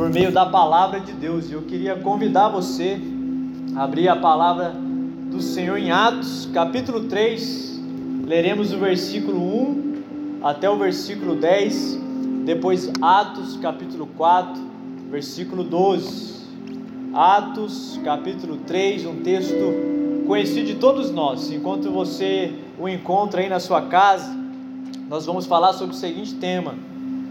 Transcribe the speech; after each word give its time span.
por 0.00 0.08
meio 0.08 0.32
da 0.32 0.46
palavra 0.46 0.98
de 0.98 1.12
Deus. 1.12 1.50
E 1.50 1.52
eu 1.52 1.60
queria 1.60 1.94
convidar 1.94 2.48
você 2.48 2.98
a 3.76 3.84
abrir 3.84 4.08
a 4.08 4.16
palavra 4.16 4.74
do 5.30 5.42
Senhor 5.42 5.76
em 5.76 5.90
Atos, 5.90 6.48
capítulo 6.54 7.04
3. 7.04 7.78
Leremos 8.26 8.72
o 8.72 8.78
versículo 8.78 9.38
1 9.38 10.40
até 10.42 10.70
o 10.70 10.78
versículo 10.78 11.34
10, 11.36 11.98
depois 12.46 12.90
Atos, 13.02 13.58
capítulo 13.58 14.06
4, 14.16 14.62
versículo 15.10 15.62
12. 15.64 16.46
Atos, 17.12 18.00
capítulo 18.02 18.56
3, 18.66 19.04
um 19.04 19.16
texto 19.16 20.24
conhecido 20.26 20.66
de 20.66 20.76
todos 20.76 21.10
nós. 21.10 21.52
Enquanto 21.52 21.90
você 21.90 22.54
o 22.78 22.88
encontra 22.88 23.42
aí 23.42 23.50
na 23.50 23.60
sua 23.60 23.82
casa, 23.82 24.34
nós 25.10 25.26
vamos 25.26 25.44
falar 25.44 25.74
sobre 25.74 25.94
o 25.94 25.98
seguinte 25.98 26.34
tema: 26.36 26.74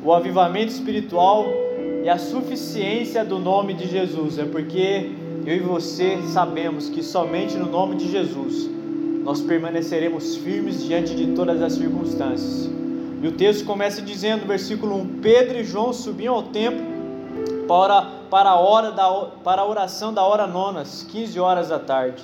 o 0.04 0.14
avivamento 0.14 0.72
espiritual 0.72 1.69
e 2.04 2.10
a 2.10 2.18
suficiência 2.18 3.26
do 3.26 3.40
nome 3.40 3.74
de 3.74 3.88
Jesus. 3.88 4.38
É 4.38 4.46
porque 4.46 5.12
eu 5.46 5.56
e 5.56 5.60
você 5.60 6.20
sabemos 6.28 6.90
que 6.90 7.04
somente 7.04 7.58
no 7.58 7.66
nome 7.66 7.96
de 7.96 8.10
Jesus 8.10 8.70
nós 9.24 9.42
permaneceremos 9.42 10.38
firmes 10.38 10.84
diante 10.84 11.16
de 11.16 11.34
todas 11.34 11.62
as 11.62 11.74
circunstâncias. 11.74 12.70
E 13.22 13.28
o 13.28 13.34
texto 13.34 13.66
começa 13.66 14.02
dizendo, 14.02 14.46
versículo 14.46 14.96
1: 14.96 15.20
Pedro 15.22 15.60
e 15.60 15.64
João 15.64 15.92
subiam 15.92 16.36
ao 16.36 16.44
templo 16.44 16.86
para, 17.68 18.02
para, 18.30 18.52
a, 18.52 18.60
hora 18.60 18.92
da, 18.92 19.12
para 19.44 19.62
a 19.62 19.68
oração 19.68 20.14
da 20.14 20.24
hora 20.24 20.48
nonas, 20.48 21.06
15 21.12 21.40
horas 21.40 21.70
da 21.70 21.80
tarde. 21.80 22.24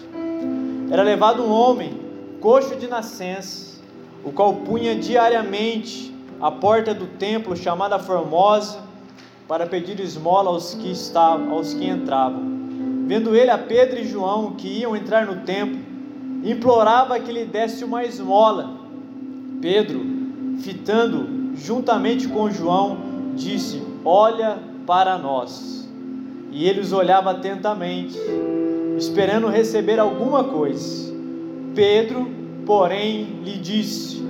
Era 0.89 1.03
levado 1.03 1.43
um 1.43 1.51
homem, 1.51 1.99
coxo 2.39 2.75
de 2.75 2.87
nascença, 2.87 3.77
o 4.23 4.31
qual 4.31 4.53
punha 4.53 4.95
diariamente 4.95 6.15
a 6.39 6.49
porta 6.49 6.93
do 6.93 7.07
templo 7.07 7.55
chamada 7.55 7.99
Formosa 7.99 8.84
para 9.47 9.65
pedir 9.67 9.99
esmola 9.99 10.49
aos 10.49 10.73
que 10.73 10.91
estavam, 10.91 11.51
aos 11.51 11.73
que 11.73 11.85
entravam. 11.85 12.41
Vendo 13.07 13.35
ele 13.35 13.51
a 13.51 13.57
Pedro 13.57 13.99
e 13.99 14.07
João 14.07 14.53
que 14.53 14.67
iam 14.79 14.95
entrar 14.95 15.25
no 15.25 15.41
templo, 15.41 15.79
implorava 16.43 17.19
que 17.19 17.31
lhe 17.31 17.45
desse 17.45 17.83
uma 17.83 18.03
esmola. 18.03 18.71
Pedro, 19.61 20.01
fitando 20.59 21.55
juntamente 21.55 22.27
com 22.27 22.49
João, 22.49 22.97
disse: 23.35 23.81
Olha 24.03 24.57
para 24.85 25.17
nós. 25.17 25.87
E 26.51 26.67
ele 26.67 26.79
os 26.79 26.93
olhava 26.93 27.31
atentamente, 27.31 28.17
esperando 28.97 29.47
receber 29.47 29.99
alguma 29.99 30.45
coisa. 30.45 31.13
Pedro, 31.75 32.27
porém, 32.65 33.41
lhe 33.43 33.57
disse: 33.57 34.21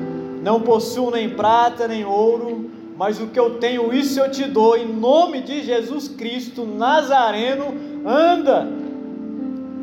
Não 0.43 0.59
possuo 0.61 1.11
nem 1.11 1.29
prata 1.29 1.87
nem 1.87 2.03
ouro, 2.03 2.64
mas 2.97 3.19
o 3.19 3.27
que 3.27 3.39
eu 3.39 3.57
tenho, 3.59 3.93
isso 3.93 4.19
eu 4.19 4.31
te 4.31 4.45
dou, 4.45 4.77
em 4.77 4.87
nome 4.87 5.41
de 5.41 5.63
Jesus 5.63 6.07
Cristo 6.07 6.65
Nazareno, 6.65 7.73
anda. 8.05 8.67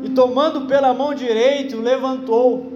E 0.03 0.09
tomando 0.09 0.61
pela 0.61 0.93
mão 0.93 1.13
direita, 1.13 1.75
levantou. 1.75 2.71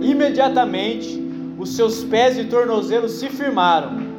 Imediatamente, 0.00 1.18
os 1.58 1.74
seus 1.74 2.04
pés 2.04 2.38
e 2.38 2.44
tornozelos 2.44 3.12
se 3.12 3.28
firmaram. 3.28 4.10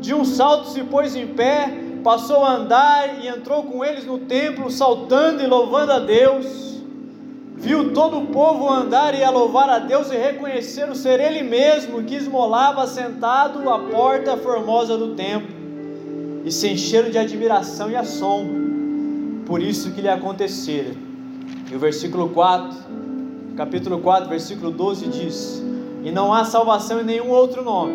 De 0.00 0.14
um 0.14 0.24
salto 0.24 0.68
se 0.68 0.82
pôs 0.84 1.14
em 1.14 1.26
pé, 1.26 1.70
passou 2.02 2.44
a 2.44 2.54
andar 2.54 3.22
e 3.22 3.28
entrou 3.28 3.62
com 3.64 3.84
eles 3.84 4.06
no 4.06 4.18
templo, 4.20 4.70
saltando 4.70 5.42
e 5.42 5.46
louvando 5.46 5.92
a 5.92 5.98
Deus 5.98 6.75
viu 7.56 7.92
todo 7.92 8.18
o 8.18 8.26
povo 8.26 8.70
andar 8.70 9.14
e 9.14 9.24
a 9.24 9.30
louvar 9.30 9.68
a 9.68 9.78
Deus 9.78 10.10
e 10.10 10.16
reconhecer 10.16 10.88
o 10.88 10.94
ser 10.94 11.18
Ele 11.18 11.42
mesmo 11.42 12.02
que 12.04 12.14
esmolava 12.14 12.86
sentado 12.86 13.68
à 13.70 13.78
porta 13.78 14.36
formosa 14.36 14.96
do 14.96 15.14
templo, 15.14 15.54
e 16.44 16.52
se 16.52 16.68
encheram 16.68 17.10
de 17.10 17.18
admiração 17.18 17.90
e 17.90 17.96
assombro 17.96 18.66
por 19.46 19.62
isso 19.62 19.92
que 19.92 20.00
lhe 20.00 20.08
acontecera. 20.08 20.90
E 21.70 21.74
o 21.74 21.78
versículo 21.78 22.28
4, 22.30 22.76
capítulo 23.56 24.00
4, 24.00 24.28
versículo 24.28 24.70
12 24.70 25.06
diz: 25.06 25.62
E 26.04 26.10
não 26.10 26.34
há 26.34 26.44
salvação 26.44 27.00
em 27.00 27.04
nenhum 27.04 27.30
outro 27.30 27.62
nome, 27.62 27.94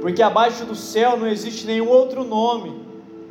porque 0.00 0.22
abaixo 0.22 0.64
do 0.64 0.74
céu 0.74 1.16
não 1.16 1.28
existe 1.28 1.66
nenhum 1.66 1.88
outro 1.88 2.24
nome 2.24 2.80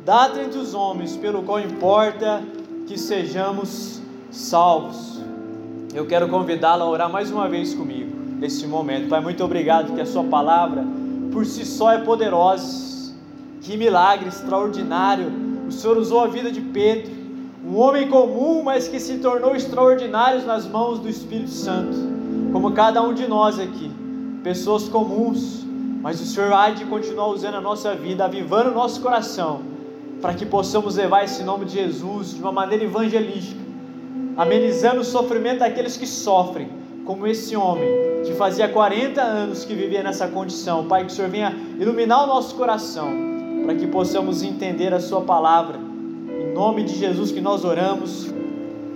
dado 0.04 0.40
entre 0.40 0.58
os 0.58 0.72
homens 0.72 1.16
pelo 1.16 1.42
qual 1.42 1.60
importa 1.60 2.42
que 2.86 2.96
sejamos 2.96 4.00
salvos. 4.30 5.20
Eu 5.92 6.06
quero 6.06 6.28
convidá-lo 6.28 6.84
a 6.84 6.88
orar 6.88 7.10
mais 7.10 7.30
uma 7.30 7.48
vez 7.48 7.74
comigo 7.74 8.16
nesse 8.38 8.66
momento. 8.66 9.08
Pai, 9.08 9.20
muito 9.20 9.44
obrigado 9.44 9.92
que 9.94 10.00
a 10.00 10.06
Sua 10.06 10.24
palavra 10.24 10.84
por 11.32 11.44
si 11.44 11.64
só 11.64 11.92
é 11.92 11.98
poderosa. 11.98 13.14
Que 13.60 13.76
milagre 13.76 14.28
extraordinário. 14.28 15.30
O 15.68 15.72
Senhor 15.72 15.96
usou 15.98 16.20
a 16.20 16.26
vida 16.26 16.50
de 16.50 16.60
Pedro, 16.60 17.12
um 17.64 17.76
homem 17.76 18.08
comum, 18.08 18.62
mas 18.62 18.88
que 18.88 18.98
se 18.98 19.18
tornou 19.18 19.54
extraordinário 19.54 20.44
nas 20.44 20.66
mãos 20.66 20.98
do 20.98 21.08
Espírito 21.08 21.50
Santo, 21.50 21.96
como 22.52 22.72
cada 22.72 23.02
um 23.02 23.14
de 23.14 23.28
nós 23.28 23.58
aqui, 23.58 23.92
pessoas 24.42 24.88
comuns, 24.88 25.64
mas 26.02 26.20
o 26.20 26.24
Senhor 26.24 26.52
há 26.52 26.70
de 26.70 26.84
continuar 26.86 27.28
usando 27.28 27.54
a 27.54 27.60
nossa 27.60 27.94
vida, 27.94 28.24
avivando 28.24 28.70
o 28.70 28.74
nosso 28.74 29.00
coração, 29.00 29.60
para 30.20 30.34
que 30.34 30.44
possamos 30.44 30.96
levar 30.96 31.22
esse 31.22 31.44
nome 31.44 31.66
de 31.66 31.74
Jesus 31.74 32.34
de 32.34 32.40
uma 32.40 32.50
maneira 32.50 32.82
evangelística 32.84 33.69
amenizando 34.40 35.02
o 35.02 35.04
sofrimento 35.04 35.58
daqueles 35.58 35.98
que 35.98 36.06
sofrem, 36.06 36.70
como 37.04 37.26
esse 37.26 37.54
homem 37.54 37.86
que 38.24 38.32
fazia 38.32 38.66
40 38.66 39.20
anos 39.20 39.66
que 39.66 39.74
vivia 39.74 40.02
nessa 40.02 40.28
condição. 40.28 40.86
Pai, 40.86 41.04
que 41.04 41.12
o 41.12 41.14
Senhor 41.14 41.30
venha 41.30 41.54
iluminar 41.78 42.24
o 42.24 42.26
nosso 42.26 42.54
coração, 42.54 43.10
para 43.66 43.74
que 43.74 43.86
possamos 43.86 44.42
entender 44.42 44.94
a 44.94 44.98
Sua 44.98 45.20
palavra. 45.20 45.78
Em 45.78 46.54
nome 46.54 46.84
de 46.84 46.96
Jesus 46.96 47.30
que 47.30 47.40
nós 47.42 47.66
oramos. 47.66 48.32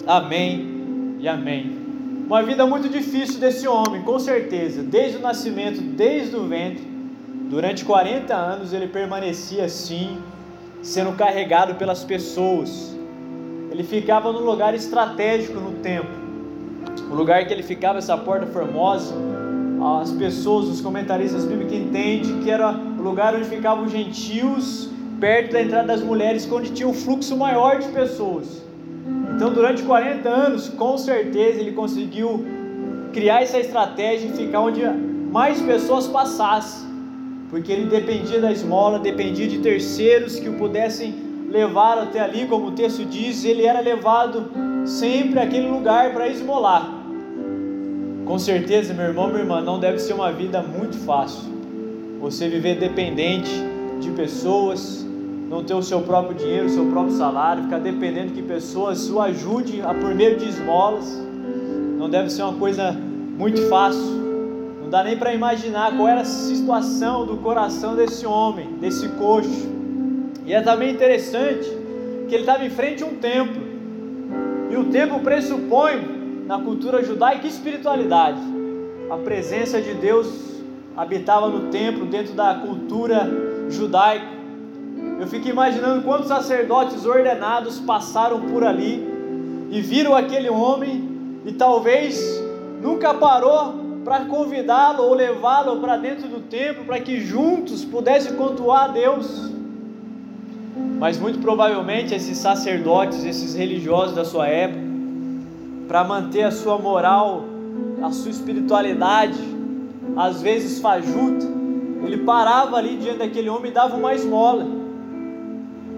Amém 0.07 1.17
e 1.21 1.29
amém. 1.29 1.79
Uma 2.27 2.43
vida 2.43 2.65
muito 2.65 2.89
difícil 2.89 3.39
desse 3.39 3.69
homem, 3.69 4.01
com 4.01 4.19
certeza, 4.19 4.83
desde 4.83 5.19
o 5.19 5.21
nascimento, 5.21 5.79
desde 5.79 6.35
o 6.37 6.47
ventre. 6.47 6.89
Durante 7.51 7.85
40 7.85 8.35
anos 8.35 8.73
ele 8.73 8.89
permanecia 8.89 9.67
assim, 9.67 10.17
sendo 10.81 11.13
carregado 11.13 11.75
pelas 11.75 12.03
pessoas 12.03 12.95
ele 13.75 13.83
ficava 13.83 14.33
num 14.33 14.45
lugar 14.45 14.73
estratégico 14.73 15.59
no 15.59 15.73
templo. 15.83 16.15
O 17.11 17.15
lugar 17.15 17.45
que 17.45 17.53
ele 17.53 17.65
ficava, 17.65 17.99
essa 17.99 18.17
porta 18.17 18.47
formosa, 18.47 19.13
as 20.01 20.13
pessoas, 20.13 20.69
os 20.69 20.81
comentaristas 20.81 21.45
bíblicos 21.45 21.75
entendem 21.75 22.39
que 22.39 22.49
era 22.49 22.71
o 22.71 23.03
lugar 23.03 23.35
onde 23.35 23.47
ficavam 23.47 23.85
os 23.85 23.91
gentios, 23.91 24.89
perto 25.19 25.55
da 25.55 25.61
entrada 25.61 25.89
das 25.89 26.03
mulheres, 26.03 26.49
onde 26.51 26.71
tinha 26.71 26.89
um 26.89 26.95
fluxo 26.95 27.37
maior 27.37 27.81
de 27.81 27.89
pessoas. 27.89 28.63
Então, 29.35 29.53
durante 29.53 29.83
40 29.83 30.29
anos, 30.29 30.69
com 30.69 30.97
certeza, 30.97 31.59
ele 31.59 31.73
conseguiu 31.73 32.47
criar 33.13 33.43
essa 33.43 33.59
estratégia 33.59 34.29
e 34.29 34.33
ficar 34.35 34.61
onde 34.61 34.83
mais 35.33 35.61
pessoas 35.61 36.07
passassem, 36.07 36.89
porque 37.51 37.73
ele 37.73 37.87
dependia 37.87 38.41
da 38.41 38.53
esmola, 38.53 39.01
dependia 39.01 39.49
de 39.49 39.59
terceiros 39.59 40.39
que 40.39 40.49
o 40.49 40.53
pudessem 40.53 41.24
levaram 41.55 42.03
até 42.03 42.19
ali, 42.19 42.47
como 42.47 42.67
o 42.67 42.73
texto 42.73 43.05
diz, 43.05 43.45
ele 43.45 43.65
era 43.65 43.79
levado 43.79 44.51
sempre 44.85 45.39
àquele 45.39 45.69
lugar 45.69 46.13
para 46.13 46.27
esmolar. 46.27 46.93
Com 48.27 48.37
certeza, 48.41 48.93
meu 48.93 49.05
irmão, 49.05 49.29
minha 49.29 49.39
irmã, 49.39 49.61
não 49.61 49.79
deve 49.79 50.01
ser 50.01 50.15
uma 50.15 50.33
vida 50.33 50.61
muito 50.61 50.97
fácil. 50.99 51.45
Você 52.21 52.49
viver 52.49 52.81
dependente 52.81 53.53
de 54.01 54.11
pessoas, 54.11 55.07
não 55.49 55.63
ter 55.63 55.75
o 55.75 55.83
seu 55.83 56.01
próprio 56.01 56.37
dinheiro, 56.37 56.67
o 56.67 56.71
seu 56.71 56.87
próprio 56.87 57.15
salário, 57.15 57.63
ficar 57.63 57.79
dependendo 57.79 58.33
que 58.33 58.43
pessoas 58.43 59.09
o 59.09 59.21
ajudem 59.21 59.81
a 59.81 59.95
por 59.95 60.13
meio 60.13 60.37
de 60.37 60.49
esmolas, 60.49 61.23
não 61.97 62.11
deve 62.11 62.31
ser 62.31 62.43
uma 62.43 62.55
coisa 62.55 62.91
muito 63.39 63.63
fácil. 63.69 64.25
Não 64.83 64.91
dá 64.91 65.05
nem 65.05 65.17
para 65.17 65.33
imaginar 65.33 65.97
qual 65.97 66.09
era 66.09 66.23
a 66.23 66.25
situação 66.25 67.25
do 67.25 67.37
coração 67.37 67.95
desse 67.95 68.27
homem, 68.27 68.73
desse 68.81 69.07
coxo 69.11 69.84
e 70.45 70.53
é 70.53 70.61
também 70.61 70.93
interessante 70.93 71.69
que 72.29 72.35
ele 72.35 72.43
estava 72.43 72.65
em 72.65 72.71
frente 72.71 73.03
a 73.03 73.07
um 73.07 73.17
templo. 73.17 73.63
E 74.71 74.77
o 74.77 74.85
templo 74.85 75.21
pressupõe, 75.21 76.15
na 76.47 76.59
cultura 76.59 77.03
judaica, 77.03 77.47
espiritualidade. 77.47 78.41
A 79.11 79.17
presença 79.17 79.81
de 79.81 79.95
Deus 79.95 80.63
habitava 80.97 81.49
no 81.49 81.71
templo, 81.71 82.05
dentro 82.05 82.35
da 82.35 82.55
cultura 82.55 83.27
judaica. 83.71 84.35
Eu 85.21 85.27
fico 85.27 85.49
imaginando 85.49 86.03
quantos 86.03 86.29
sacerdotes 86.29 87.07
ordenados 87.07 87.79
passaram 87.81 88.41
por 88.43 88.65
ali 88.65 89.03
e 89.71 89.81
viram 89.81 90.15
aquele 90.15 90.51
homem 90.51 91.09
e 91.45 91.53
talvez 91.53 92.43
nunca 92.83 93.15
parou 93.15 93.75
para 94.05 94.27
convidá-lo 94.27 95.05
ou 95.05 95.15
levá-lo 95.15 95.81
para 95.81 95.97
dentro 95.97 96.29
do 96.29 96.41
templo 96.41 96.85
para 96.85 97.01
que 97.01 97.21
juntos 97.21 97.85
pudessem 97.85 98.35
cultuar 98.35 98.85
a 98.85 98.89
Deus. 98.89 99.51
Mas 100.99 101.19
muito 101.19 101.39
provavelmente 101.41 102.15
esses 102.15 102.39
sacerdotes, 102.39 103.25
esses 103.25 103.55
religiosos 103.55 104.15
da 104.15 104.25
sua 104.25 104.47
época, 104.47 104.83
para 105.89 106.03
manter 106.05 106.43
a 106.45 106.51
sua 106.51 106.79
moral, 106.79 107.45
a 108.03 108.11
sua 108.11 108.31
espiritualidade, 108.31 109.39
às 110.17 110.41
vezes 110.41 110.81
fajuta, 110.81 111.47
ele 112.05 112.19
parava 112.19 112.77
ali 112.77 112.97
diante 112.97 113.19
daquele 113.19 113.49
homem 113.49 113.71
e 113.71 113.75
dava 113.75 113.97
uma 113.97 114.15
esmola. 114.15 114.67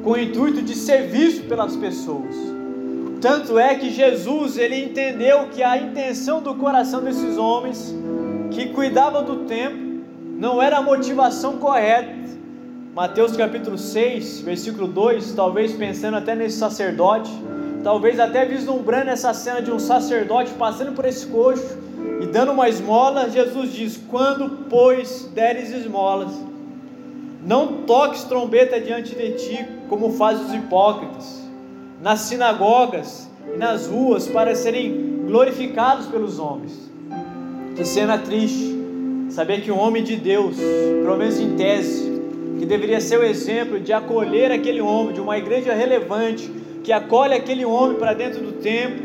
com 0.02 0.12
o 0.12 0.18
intuito 0.18 0.62
de 0.62 0.74
ser 0.76 1.08
visto 1.08 1.48
pelas 1.48 1.74
pessoas. 1.74 2.34
Tanto 3.20 3.58
é 3.58 3.74
que 3.74 3.90
Jesus, 3.90 4.56
ele 4.56 4.84
entendeu 4.84 5.48
que 5.48 5.64
a 5.64 5.76
intenção 5.76 6.40
do 6.40 6.54
coração 6.54 7.02
desses 7.02 7.36
homens 7.36 7.92
que 8.52 8.66
cuidavam 8.66 9.24
do 9.24 9.44
templo 9.46 10.04
não 10.38 10.62
era 10.62 10.78
a 10.78 10.82
motivação 10.82 11.56
correta. 11.56 12.14
Mateus 12.96 13.36
capítulo 13.36 13.76
6, 13.76 14.40
versículo 14.40 14.88
2, 14.88 15.34
talvez 15.34 15.74
pensando 15.74 16.16
até 16.16 16.34
nesse 16.34 16.56
sacerdote, 16.56 17.30
talvez 17.84 18.18
até 18.18 18.46
vislumbrando 18.46 19.10
essa 19.10 19.34
cena 19.34 19.60
de 19.60 19.70
um 19.70 19.78
sacerdote 19.78 20.50
passando 20.54 20.94
por 20.94 21.04
esse 21.04 21.26
coxo 21.26 21.76
e 22.22 22.26
dando 22.26 22.52
uma 22.52 22.70
esmola, 22.70 23.28
Jesus 23.28 23.74
diz: 23.74 24.00
Quando, 24.08 24.64
pois, 24.70 25.30
deres 25.34 25.74
esmolas, 25.74 26.32
não 27.44 27.82
toques 27.82 28.24
trombeta 28.24 28.80
diante 28.80 29.14
de 29.14 29.32
ti, 29.32 29.68
como 29.90 30.12
fazem 30.12 30.46
os 30.46 30.54
hipócritas, 30.54 31.42
nas 32.00 32.20
sinagogas 32.20 33.28
e 33.54 33.58
nas 33.58 33.86
ruas, 33.86 34.26
para 34.26 34.54
serem 34.54 35.22
glorificados 35.26 36.06
pelos 36.06 36.38
homens. 36.38 36.72
Que 37.76 37.84
cena 37.84 38.16
triste 38.16 38.74
saber 39.28 39.60
que 39.60 39.70
um 39.70 39.78
homem 39.78 40.02
de 40.02 40.16
Deus, 40.16 40.56
pelo 40.56 41.18
menos 41.18 41.38
em 41.38 41.56
tese, 41.56 42.15
que 42.58 42.66
deveria 42.66 43.00
ser 43.00 43.18
o 43.18 43.24
exemplo 43.24 43.78
de 43.78 43.92
acolher 43.92 44.50
aquele 44.50 44.80
homem, 44.80 45.14
de 45.14 45.20
uma 45.20 45.36
igreja 45.36 45.74
relevante, 45.74 46.50
que 46.82 46.92
acolhe 46.92 47.34
aquele 47.34 47.64
homem 47.64 47.96
para 47.96 48.14
dentro 48.14 48.40
do 48.40 48.52
templo, 48.52 49.04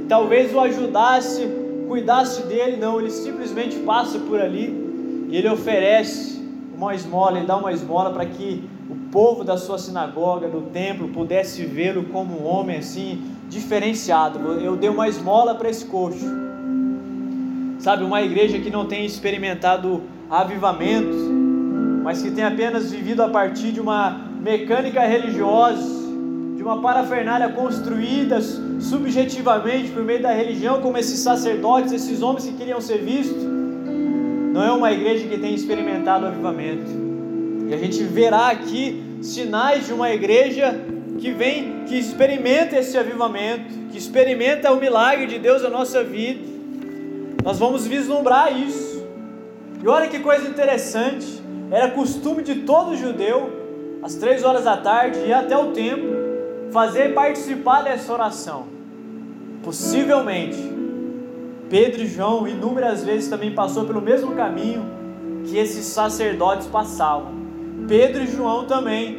e 0.00 0.04
talvez 0.04 0.54
o 0.54 0.60
ajudasse, 0.60 1.48
cuidasse 1.88 2.46
dele, 2.46 2.76
não, 2.76 3.00
ele 3.00 3.10
simplesmente 3.10 3.76
passa 3.80 4.18
por 4.18 4.40
ali 4.40 5.26
e 5.28 5.36
ele 5.36 5.48
oferece 5.48 6.42
uma 6.76 6.94
esmola, 6.94 7.38
ele 7.38 7.46
dá 7.46 7.56
uma 7.56 7.72
esmola 7.72 8.10
para 8.10 8.26
que 8.26 8.62
o 8.90 8.94
povo 9.10 9.44
da 9.44 9.56
sua 9.56 9.78
sinagoga, 9.78 10.48
do 10.48 10.62
templo, 10.62 11.08
pudesse 11.08 11.64
vê-lo 11.64 12.04
como 12.12 12.42
um 12.42 12.46
homem 12.46 12.76
assim, 12.76 13.22
diferenciado. 13.48 14.38
Eu 14.60 14.76
dei 14.76 14.90
uma 14.90 15.08
esmola 15.08 15.54
para 15.54 15.70
esse 15.70 15.86
coxo. 15.86 16.26
Sabe, 17.78 18.04
uma 18.04 18.20
igreja 18.20 18.58
que 18.58 18.70
não 18.70 18.86
tem 18.86 19.06
experimentado 19.06 20.02
avivamentos, 20.30 21.16
mas 22.02 22.20
que 22.20 22.30
tem 22.30 22.44
apenas 22.44 22.90
vivido 22.90 23.22
a 23.22 23.28
partir 23.28 23.72
de 23.72 23.80
uma 23.80 24.28
mecânica 24.40 25.00
religiosa, 25.02 26.02
de 26.56 26.62
uma 26.62 26.80
parafernália 26.80 27.48
construída 27.50 28.40
subjetivamente 28.80 29.90
por 29.90 30.02
meio 30.02 30.20
da 30.20 30.32
religião, 30.32 30.80
como 30.80 30.98
esses 30.98 31.20
sacerdotes, 31.20 31.92
esses 31.92 32.22
homens 32.22 32.44
que 32.46 32.52
queriam 32.52 32.80
ser 32.80 32.98
vistos, 32.98 33.42
não 34.52 34.62
é 34.62 34.70
uma 34.70 34.92
igreja 34.92 35.26
que 35.26 35.38
tem 35.38 35.54
experimentado 35.54 36.26
avivamento. 36.26 36.90
E 37.68 37.74
a 37.74 37.78
gente 37.78 38.02
verá 38.02 38.48
aqui 38.48 39.02
sinais 39.22 39.86
de 39.86 39.92
uma 39.92 40.10
igreja 40.10 40.78
que 41.18 41.30
vem, 41.30 41.84
que 41.86 41.98
experimenta 41.98 42.76
esse 42.76 42.98
avivamento, 42.98 43.72
que 43.90 43.96
experimenta 43.96 44.72
o 44.72 44.78
milagre 44.78 45.26
de 45.26 45.38
Deus 45.38 45.62
na 45.62 45.70
nossa 45.70 46.02
vida. 46.02 46.40
Nós 47.44 47.58
vamos 47.58 47.86
vislumbrar 47.86 48.56
isso. 48.56 49.02
E 49.82 49.88
olha 49.88 50.08
que 50.08 50.18
coisa 50.18 50.48
interessante, 50.48 51.41
era 51.72 51.90
costume 51.90 52.42
de 52.42 52.56
todo 52.56 52.94
judeu, 52.94 53.50
às 54.02 54.14
três 54.16 54.44
horas 54.44 54.64
da 54.64 54.76
tarde, 54.76 55.20
ir 55.20 55.32
até 55.32 55.56
o 55.56 55.72
templo 55.72 56.20
fazer 56.70 57.14
participar 57.14 57.82
dessa 57.82 58.12
oração. 58.12 58.66
Possivelmente, 59.62 60.58
Pedro 61.70 62.02
e 62.02 62.06
João 62.06 62.46
inúmeras 62.46 63.02
vezes 63.02 63.30
também 63.30 63.54
passou 63.54 63.86
pelo 63.86 64.02
mesmo 64.02 64.34
caminho 64.34 64.84
que 65.46 65.56
esses 65.56 65.86
sacerdotes 65.86 66.66
passavam. 66.66 67.32
Pedro 67.88 68.22
e 68.22 68.26
João 68.26 68.66
também 68.66 69.18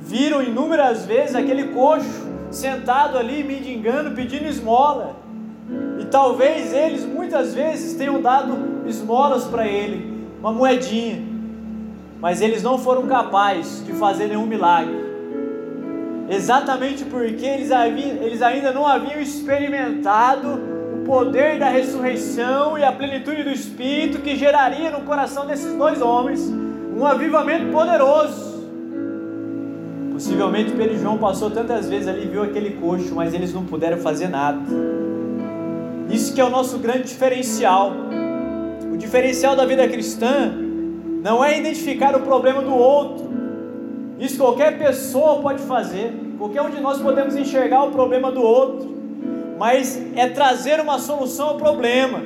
viram 0.00 0.40
inúmeras 0.40 1.04
vezes 1.04 1.34
aquele 1.34 1.68
coxo 1.68 2.28
sentado 2.48 3.18
ali 3.18 3.42
mendigando, 3.42 4.12
pedindo 4.12 4.46
esmola. 4.46 5.16
E 5.98 6.04
talvez 6.04 6.72
eles 6.72 7.04
muitas 7.04 7.54
vezes 7.54 7.94
tenham 7.94 8.22
dado 8.22 8.86
esmolas 8.86 9.46
para 9.46 9.66
ele, 9.66 10.28
uma 10.38 10.52
moedinha. 10.52 11.27
Mas 12.20 12.40
eles 12.40 12.62
não 12.62 12.78
foram 12.78 13.06
capazes 13.06 13.84
de 13.84 13.92
fazer 13.92 14.28
nenhum 14.28 14.46
milagre 14.46 15.08
exatamente 16.28 17.04
porque 17.04 17.44
eles, 17.44 17.72
haviam, 17.72 18.16
eles 18.22 18.42
ainda 18.42 18.70
não 18.70 18.86
haviam 18.86 19.20
experimentado 19.20 20.60
o 20.94 21.04
poder 21.04 21.58
da 21.58 21.68
ressurreição 21.68 22.76
e 22.76 22.84
a 22.84 22.92
plenitude 22.92 23.42
do 23.42 23.50
Espírito 23.50 24.18
que 24.18 24.36
geraria 24.36 24.90
no 24.90 25.00
coração 25.00 25.46
desses 25.46 25.74
dois 25.74 26.02
homens 26.02 26.40
um 26.94 27.06
avivamento 27.06 27.72
poderoso. 27.72 28.58
Possivelmente 30.12 30.72
Pedro 30.72 30.94
e 30.94 30.98
João 30.98 31.16
passou 31.16 31.50
tantas 31.50 31.88
vezes 31.88 32.08
ali, 32.08 32.26
viu 32.26 32.42
aquele 32.42 32.70
coxo, 32.72 33.14
mas 33.14 33.32
eles 33.32 33.54
não 33.54 33.64
puderam 33.64 33.98
fazer 33.98 34.28
nada. 34.28 34.58
Isso 36.10 36.34
que 36.34 36.40
é 36.40 36.44
o 36.44 36.50
nosso 36.50 36.78
grande 36.78 37.04
diferencial. 37.04 37.92
O 38.92 38.96
diferencial 38.96 39.54
da 39.54 39.64
vida 39.64 39.86
cristã 39.86 40.52
não 41.22 41.44
é 41.44 41.58
identificar 41.58 42.14
o 42.14 42.20
problema 42.20 42.62
do 42.62 42.74
outro, 42.74 43.28
isso 44.18 44.36
qualquer 44.36 44.78
pessoa 44.78 45.40
pode 45.40 45.62
fazer, 45.62 46.12
qualquer 46.38 46.62
um 46.62 46.70
de 46.70 46.80
nós 46.80 47.00
podemos 47.00 47.36
enxergar 47.36 47.84
o 47.84 47.90
problema 47.90 48.32
do 48.32 48.42
outro, 48.42 48.96
mas 49.58 50.00
é 50.16 50.28
trazer 50.28 50.80
uma 50.80 50.98
solução 50.98 51.50
ao 51.50 51.56
problema. 51.56 52.20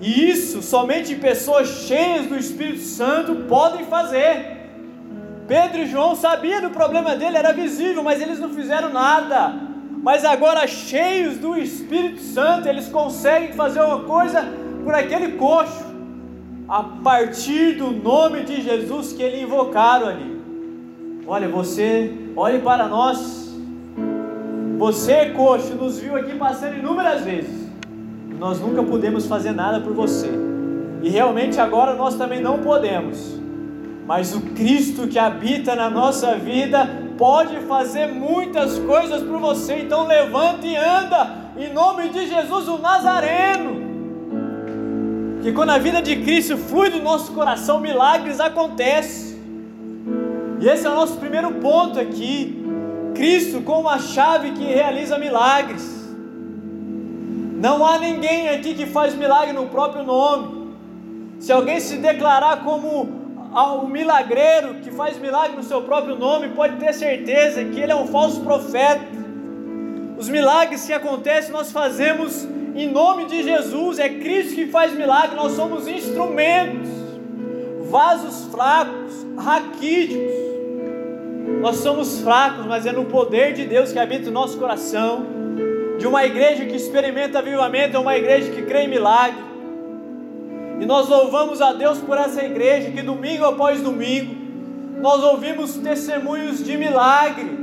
E 0.00 0.30
isso 0.30 0.62
somente 0.62 1.14
pessoas 1.14 1.68
cheias 1.86 2.26
do 2.26 2.36
Espírito 2.36 2.80
Santo 2.80 3.34
podem 3.48 3.84
fazer. 3.84 4.60
Pedro 5.46 5.82
e 5.82 5.86
João 5.86 6.16
sabiam 6.16 6.60
do 6.60 6.70
problema 6.70 7.14
dele, 7.14 7.36
era 7.36 7.52
visível, 7.52 8.02
mas 8.02 8.20
eles 8.20 8.38
não 8.38 8.50
fizeram 8.50 8.92
nada. 8.92 9.54
Mas 10.02 10.24
agora, 10.24 10.66
cheios 10.66 11.36
do 11.38 11.56
Espírito 11.56 12.20
Santo, 12.20 12.68
eles 12.68 12.88
conseguem 12.88 13.52
fazer 13.52 13.80
uma 13.80 14.00
coisa 14.00 14.44
por 14.82 14.92
aquele 14.94 15.32
coxo, 15.32 15.84
a 16.68 16.82
partir 16.82 17.76
do 17.76 17.90
nome 17.90 18.44
de 18.44 18.62
Jesus 18.62 19.12
que 19.12 19.22
eles 19.22 19.42
invocaram 19.42 20.06
ali. 20.06 20.40
Olha, 21.26 21.48
você, 21.48 22.12
olhe 22.36 22.58
para 22.60 22.88
nós. 22.88 23.52
Você, 24.78 25.30
coxo, 25.30 25.74
nos 25.74 25.98
viu 25.98 26.16
aqui 26.16 26.34
passando 26.34 26.76
inúmeras 26.76 27.22
vezes. 27.22 27.68
Nós 28.38 28.58
nunca 28.60 28.82
pudemos 28.82 29.26
fazer 29.26 29.52
nada 29.52 29.80
por 29.80 29.92
você. 29.92 30.30
E 31.02 31.08
realmente 31.08 31.60
agora 31.60 31.94
nós 31.94 32.16
também 32.16 32.40
não 32.40 32.58
podemos. 32.58 33.40
Mas 34.06 34.34
o 34.34 34.40
Cristo 34.40 35.06
que 35.06 35.18
habita 35.18 35.76
na 35.76 35.88
nossa 35.88 36.36
vida 36.36 36.88
pode 37.16 37.56
fazer 37.60 38.08
muitas 38.08 38.78
coisas 38.80 39.22
por 39.22 39.38
você. 39.38 39.80
Então 39.80 40.06
levante 40.06 40.66
e 40.66 40.76
anda 40.76 41.52
em 41.56 41.72
nome 41.72 42.08
de 42.08 42.26
Jesus 42.26 42.68
o 42.68 42.78
Nazareno. 42.78 43.81
Que 45.42 45.52
quando 45.52 45.70
a 45.70 45.78
vida 45.78 46.00
de 46.00 46.14
Cristo 46.22 46.56
flui 46.56 46.88
do 46.88 47.02
nosso 47.02 47.32
coração, 47.32 47.80
milagres 47.80 48.38
acontecem. 48.38 49.40
E 50.60 50.68
esse 50.68 50.86
é 50.86 50.90
o 50.90 50.94
nosso 50.94 51.16
primeiro 51.16 51.50
ponto 51.54 51.98
aqui. 51.98 52.64
Cristo 53.12 53.60
como 53.62 53.88
a 53.88 53.98
chave 53.98 54.52
que 54.52 54.62
realiza 54.62 55.18
milagres. 55.18 55.84
Não 57.60 57.84
há 57.84 57.98
ninguém 57.98 58.50
aqui 58.50 58.72
que 58.72 58.86
faz 58.86 59.16
milagre 59.16 59.52
no 59.52 59.66
próprio 59.66 60.04
nome. 60.04 60.74
Se 61.40 61.50
alguém 61.50 61.80
se 61.80 61.96
declarar 61.96 62.62
como 62.62 63.20
o 63.52 63.86
milagreiro 63.88 64.74
que 64.74 64.92
faz 64.92 65.18
milagre 65.18 65.56
no 65.56 65.64
seu 65.64 65.82
próprio 65.82 66.14
nome, 66.14 66.50
pode 66.50 66.76
ter 66.76 66.92
certeza 66.92 67.64
que 67.64 67.80
ele 67.80 67.90
é 67.90 67.96
um 67.96 68.06
falso 68.06 68.40
profeta. 68.42 69.04
Os 70.16 70.28
milagres 70.28 70.86
que 70.86 70.92
acontecem 70.92 71.50
nós 71.50 71.72
fazemos 71.72 72.46
em 72.74 72.90
nome 72.90 73.26
de 73.26 73.42
Jesus, 73.42 73.98
é 73.98 74.08
Cristo 74.08 74.54
que 74.54 74.66
faz 74.66 74.94
milagre, 74.94 75.36
nós 75.36 75.52
somos 75.52 75.86
instrumentos, 75.86 76.88
vasos 77.90 78.46
fracos, 78.50 79.26
raquíticos 79.36 80.52
nós 81.60 81.76
somos 81.76 82.20
fracos, 82.20 82.66
mas 82.66 82.86
é 82.86 82.92
no 82.92 83.04
poder 83.04 83.54
de 83.54 83.64
Deus 83.66 83.92
que 83.92 83.98
habita 83.98 84.28
o 84.28 84.32
nosso 84.32 84.58
coração. 84.58 85.24
De 85.96 86.06
uma 86.06 86.24
igreja 86.24 86.64
que 86.64 86.74
experimenta 86.74 87.38
avivamento, 87.38 87.96
é 87.96 88.00
uma 88.00 88.16
igreja 88.16 88.50
que 88.50 88.62
crê 88.62 88.82
em 88.82 88.88
milagre. 88.88 89.40
E 90.80 90.84
nós 90.84 91.08
louvamos 91.08 91.62
a 91.62 91.72
Deus 91.72 91.98
por 91.98 92.18
essa 92.18 92.44
igreja 92.44 92.90
que 92.90 93.02
domingo 93.02 93.44
após 93.44 93.80
domingo 93.80 94.42
nós 95.00 95.22
ouvimos 95.22 95.76
testemunhos 95.76 96.64
de 96.64 96.76
milagre. 96.76 97.58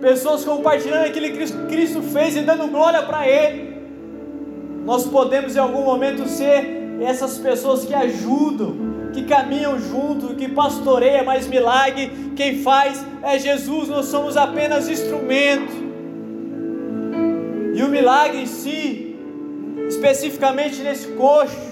Pessoas 0.00 0.44
compartilhando 0.44 1.06
aquilo 1.06 1.26
que 1.26 1.52
Cristo 1.68 2.02
fez 2.02 2.36
e 2.36 2.42
dando 2.42 2.68
glória 2.68 3.02
para 3.02 3.28
Ele. 3.28 3.69
Nós 4.90 5.06
podemos 5.06 5.54
em 5.54 5.60
algum 5.60 5.84
momento 5.84 6.28
ser 6.28 6.98
essas 7.00 7.38
pessoas 7.38 7.84
que 7.84 7.94
ajudam 7.94 8.90
que 9.12 9.22
caminham 9.22 9.78
junto, 9.78 10.34
que 10.34 10.48
pastoreia, 10.48 11.22
mas 11.22 11.46
milagre 11.46 12.32
quem 12.34 12.60
faz 12.60 13.04
é 13.22 13.38
Jesus, 13.38 13.88
nós 13.88 14.06
somos 14.06 14.36
apenas 14.36 14.88
instrumento. 14.88 15.72
E 17.72 17.82
o 17.84 17.88
milagre 17.88 18.42
em 18.42 18.46
si, 18.46 19.16
especificamente 19.88 20.82
nesse 20.82 21.06
coxo, 21.12 21.70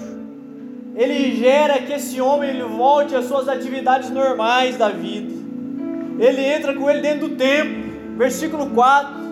ele 0.95 1.35
gera 1.35 1.77
que 1.79 1.91
esse 1.91 2.21
homem 2.21 2.51
ele 2.51 2.63
volte 2.63 3.15
às 3.15 3.25
suas 3.25 3.49
atividades 3.49 4.09
normais 4.09 4.77
da 4.77 4.87
vida. 4.87 5.33
ele 6.19 6.41
entra 6.41 6.73
com 6.73 6.89
ele 6.89 7.01
dentro 7.01 7.27
do 7.27 7.35
templo. 7.35 7.89
Versículo 8.17 8.69
4. 8.69 9.28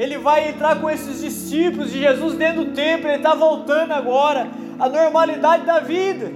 Ele 0.00 0.16
vai 0.16 0.48
entrar 0.48 0.80
com 0.80 0.88
esses 0.88 1.20
discípulos 1.20 1.92
de 1.92 2.00
Jesus 2.00 2.34
dentro 2.34 2.64
do 2.64 2.72
templo, 2.72 3.06
ele 3.06 3.18
está 3.18 3.34
voltando 3.34 3.92
agora 3.92 4.48
à 4.78 4.88
normalidade 4.88 5.66
da 5.66 5.78
vida. 5.78 6.32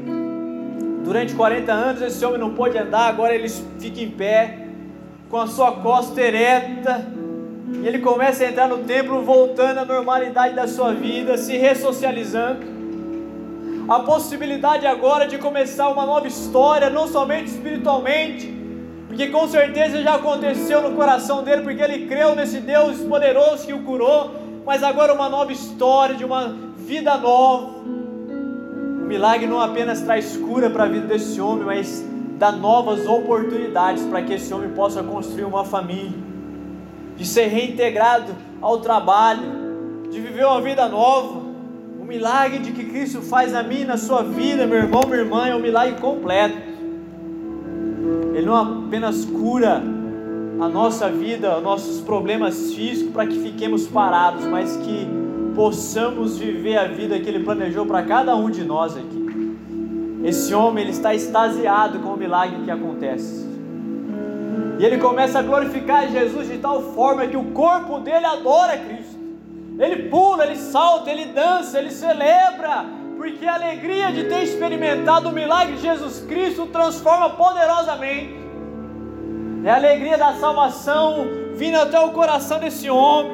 Durante 1.03 1.35
40 1.35 1.73
anos 1.73 2.03
esse 2.03 2.23
homem 2.27 2.39
não 2.39 2.55
pôde 2.55 2.77
andar, 2.77 3.09
agora 3.09 3.35
ele 3.35 3.49
fica 3.49 4.03
em 4.03 4.11
pé, 4.11 4.67
com 5.31 5.39
a 5.39 5.47
sua 5.47 5.73
costa 5.73 6.21
ereta, 6.21 7.07
e 7.83 7.87
ele 7.87 8.01
começa 8.01 8.45
a 8.45 8.49
entrar 8.51 8.69
no 8.69 8.85
templo, 8.85 9.23
voltando 9.23 9.79
à 9.79 9.85
normalidade 9.87 10.55
da 10.55 10.69
sua 10.69 10.93
vida, 10.93 11.39
se 11.39 11.57
ressocializando. 11.57 12.67
A 13.89 14.01
possibilidade 14.01 14.87
agora 14.87 15.27
de 15.27 15.39
começar 15.39 15.89
uma 15.89 16.05
nova 16.05 16.29
história, 16.29 16.91
não 16.91 17.09
somente 17.09 17.47
espiritualmente, 17.47 18.54
porque 19.15 19.29
com 19.29 19.47
certeza 19.47 20.03
já 20.03 20.17
aconteceu 20.17 20.83
no 20.83 20.97
coração 20.97 21.45
dele, 21.45 21.63
porque 21.63 21.81
ele 21.81 22.09
creu 22.09 22.35
nesse 22.35 22.59
Deus 22.59 22.99
poderoso 22.99 23.65
que 23.65 23.73
o 23.73 23.79
curou, 23.85 24.35
mas 24.67 24.83
agora 24.83 25.15
uma 25.15 25.29
nova 25.29 25.53
história, 25.53 26.17
de 26.17 26.25
uma 26.25 26.53
vida 26.77 27.17
nova. 27.17 27.79
O 27.87 29.07
milagre 29.07 29.47
não 29.47 29.61
apenas 29.61 30.01
traz 30.01 30.37
cura 30.37 30.69
para 30.69 30.83
a 30.83 30.89
vida 30.89 31.07
desse 31.07 31.41
homem, 31.41 31.65
mas 31.65 32.05
dá 32.41 32.51
novas 32.51 33.07
oportunidades 33.07 34.03
para 34.03 34.21
que 34.21 34.35
esse 34.35 34.53
homem 34.53 34.71
possa 34.71 35.01
construir 35.01 35.45
uma 35.45 35.65
família, 35.65 36.19
de 37.17 37.25
ser 37.25 37.47
reintegrado 37.47 38.35
ao 38.61 38.79
trabalho, 38.79 40.09
de 40.11 40.21
viver 40.21 40.45
uma 40.45 40.61
vida 40.61 40.89
nova. 40.89 41.41
O 42.01 42.05
milagre 42.05 42.59
de 42.59 42.73
que 42.73 42.85
Cristo 42.85 43.23
faz 43.23 43.53
minha 43.65 43.83
e 43.83 43.85
na 43.85 43.97
sua 43.97 44.25
vida, 44.25 44.67
meu 44.67 44.79
irmão, 44.79 45.03
minha 45.07 45.21
irmã, 45.21 45.47
é 45.47 45.55
um 45.55 45.61
milagre 45.61 46.01
completo. 46.01 46.74
Ele 48.35 48.47
não 48.47 48.85
apenas 48.87 49.25
cura 49.25 49.83
a 50.61 50.69
nossa 50.69 51.09
vida, 51.09 51.61
nossos 51.61 52.01
problemas 52.01 52.73
físicos 52.75 53.13
para 53.13 53.27
que 53.27 53.39
fiquemos 53.39 53.87
parados, 53.87 54.45
mas 54.45 54.77
que 54.77 55.09
possamos 55.55 56.37
viver 56.37 56.77
a 56.77 56.89
vida 56.89 57.19
que 57.19 57.29
Ele 57.29 57.45
planejou 57.45 57.87
para 57.87 58.03
cada 58.03 58.35
um 58.35 58.51
de 58.51 58.65
nós 58.65 58.97
aqui. 58.97 59.25
Esse 60.25 60.55
homem 60.55 60.85
ele 60.85 60.93
está 60.93 61.15
extasiado 61.15 61.99
com 61.99 62.15
o 62.15 62.17
milagre 62.17 62.63
que 62.65 62.71
acontece. 62.71 63.47
E 64.79 64.85
ele 64.85 64.97
começa 64.97 65.39
a 65.39 65.43
glorificar 65.43 66.09
Jesus 66.09 66.49
de 66.49 66.57
tal 66.57 66.81
forma 66.95 67.27
que 67.27 67.37
o 67.37 67.53
corpo 67.53 68.01
dele 68.01 68.25
adora 68.25 68.79
Cristo. 68.79 69.19
Ele 69.79 70.09
pula, 70.09 70.47
ele 70.47 70.57
salta, 70.57 71.11
ele 71.11 71.27
dança, 71.27 71.79
ele 71.79 71.91
celebra, 71.91 72.87
porque 73.25 73.47
a 73.47 73.55
alegria 73.55 74.13
de 74.13 74.25
ter 74.25 74.43
experimentado 74.43 75.31
o 75.31 75.33
milagre 75.33 75.77
de 75.77 75.81
Jesus 75.81 76.21
Cristo 76.29 76.67
transforma 76.67 77.31
poderosamente. 77.31 78.35
É 79.65 79.71
a 79.71 79.77
alegria 79.77 80.19
da 80.19 80.35
salvação 80.35 81.27
vindo 81.55 81.77
até 81.77 81.99
o 81.99 82.11
coração 82.11 82.59
desse 82.59 82.91
homem. 82.91 83.33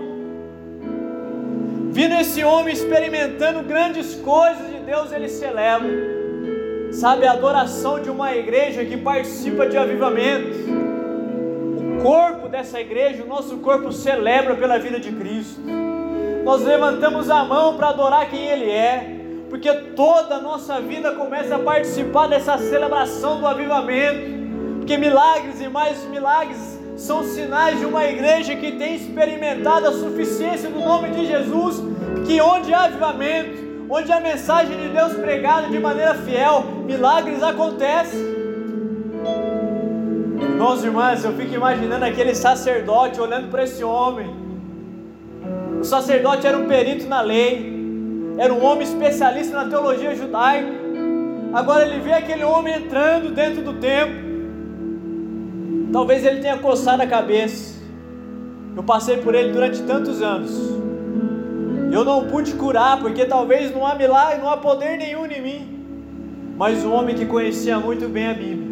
Vindo 1.91 2.15
esse 2.15 2.45
homem 2.45 2.73
experimentando 2.73 3.65
grandes 3.65 4.15
coisas 4.15 4.69
de 4.69 4.79
Deus, 4.79 5.11
ele 5.11 5.29
celebra. 5.29 5.91
Sabe, 6.93 7.27
a 7.27 7.33
adoração 7.33 8.01
de 8.01 8.11
uma 8.11 8.33
igreja 8.33 8.85
que 8.85 8.97
participa 8.97 9.67
de 9.67 9.77
avivamento. 9.77 10.57
O 11.99 12.01
corpo 12.01 12.49
dessa 12.49 12.81
igreja, 12.81 13.25
o 13.25 13.27
nosso 13.27 13.57
corpo 13.57 13.91
celebra 13.91 14.55
pela 14.55 14.79
vida 14.79 15.01
de 15.01 15.11
Cristo. 15.11 15.61
Nós 16.45 16.63
levantamos 16.63 17.29
a 17.29 17.43
mão 17.43 17.77
para 17.77 17.89
adorar 17.89 18.31
quem 18.31 18.47
Ele 18.47 18.71
é 18.71 19.20
porque 19.51 19.73
toda 19.97 20.37
a 20.37 20.41
nossa 20.41 20.81
vida 20.81 21.11
começa 21.13 21.57
a 21.57 21.59
participar 21.59 22.29
dessa 22.29 22.57
celebração 22.57 23.41
do 23.41 23.47
avivamento, 23.47 24.79
porque 24.79 24.97
milagres 24.97 25.61
e 25.61 25.69
mais 25.69 26.03
milagres 26.05 26.79
são 26.97 27.25
sinais 27.25 27.79
de 27.79 27.85
uma 27.85 28.05
igreja 28.05 28.55
que 28.55 28.73
tem 28.73 28.95
experimentado 28.95 29.89
a 29.89 29.93
suficiência 29.93 30.71
do 30.71 30.79
nome 30.79 31.11
de 31.11 31.27
Jesus, 31.27 31.83
que 32.27 32.41
onde 32.41 32.73
há 32.73 32.85
avivamento, 32.85 33.87
onde 33.91 34.13
a 34.13 34.21
mensagem 34.21 34.77
de 34.79 34.89
Deus 34.89 35.15
pregada 35.15 35.67
de 35.69 35.81
maneira 35.81 36.15
fiel, 36.15 36.65
milagres 36.87 37.43
acontecem. 37.43 38.21
Irmãos 40.41 40.85
irmãs, 40.85 41.25
eu 41.25 41.33
fico 41.33 41.55
imaginando 41.55 42.05
aquele 42.05 42.35
sacerdote 42.35 43.21
olhando 43.21 43.51
para 43.51 43.65
esse 43.65 43.83
homem. 43.83 44.31
O 45.81 45.85
sacerdote 45.85 46.47
era 46.47 46.57
um 46.57 46.69
perito 46.69 47.07
na 47.09 47.23
lei, 47.23 47.80
era 48.41 48.55
um 48.55 48.65
homem 48.65 48.85
especialista 48.85 49.55
na 49.55 49.69
teologia 49.69 50.15
judaica. 50.15 50.73
Agora 51.53 51.87
ele 51.87 52.01
vê 52.01 52.15
aquele 52.15 52.43
homem 52.43 52.75
entrando 52.75 53.35
dentro 53.35 53.63
do 53.63 53.75
templo. 53.75 54.19
Talvez 55.93 56.25
ele 56.25 56.41
tenha 56.41 56.57
coçado 56.57 57.03
a 57.03 57.07
cabeça. 57.07 57.79
Eu 58.75 58.83
passei 58.83 59.19
por 59.19 59.35
ele 59.35 59.53
durante 59.53 59.83
tantos 59.83 60.23
anos. 60.23 60.59
Eu 61.93 62.03
não 62.03 62.29
pude 62.29 62.55
curar, 62.55 62.99
porque 62.99 63.27
talvez 63.27 63.75
não 63.75 63.87
há 63.87 63.95
milagre, 63.95 64.41
não 64.41 64.49
há 64.49 64.57
poder 64.57 64.97
nenhum 64.97 65.27
em 65.27 65.43
mim. 65.43 65.85
Mas 66.57 66.83
um 66.83 66.95
homem 66.95 67.15
que 67.15 67.27
conhecia 67.27 67.79
muito 67.79 68.09
bem 68.09 68.27
a 68.27 68.33
Bíblia, 68.33 68.69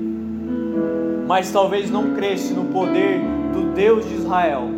mas 1.27 1.53
talvez 1.53 1.91
não 1.91 2.15
cresce 2.15 2.55
no 2.55 2.73
poder 2.73 3.21
do 3.53 3.75
Deus 3.75 4.09
de 4.09 4.15
Israel 4.15 4.78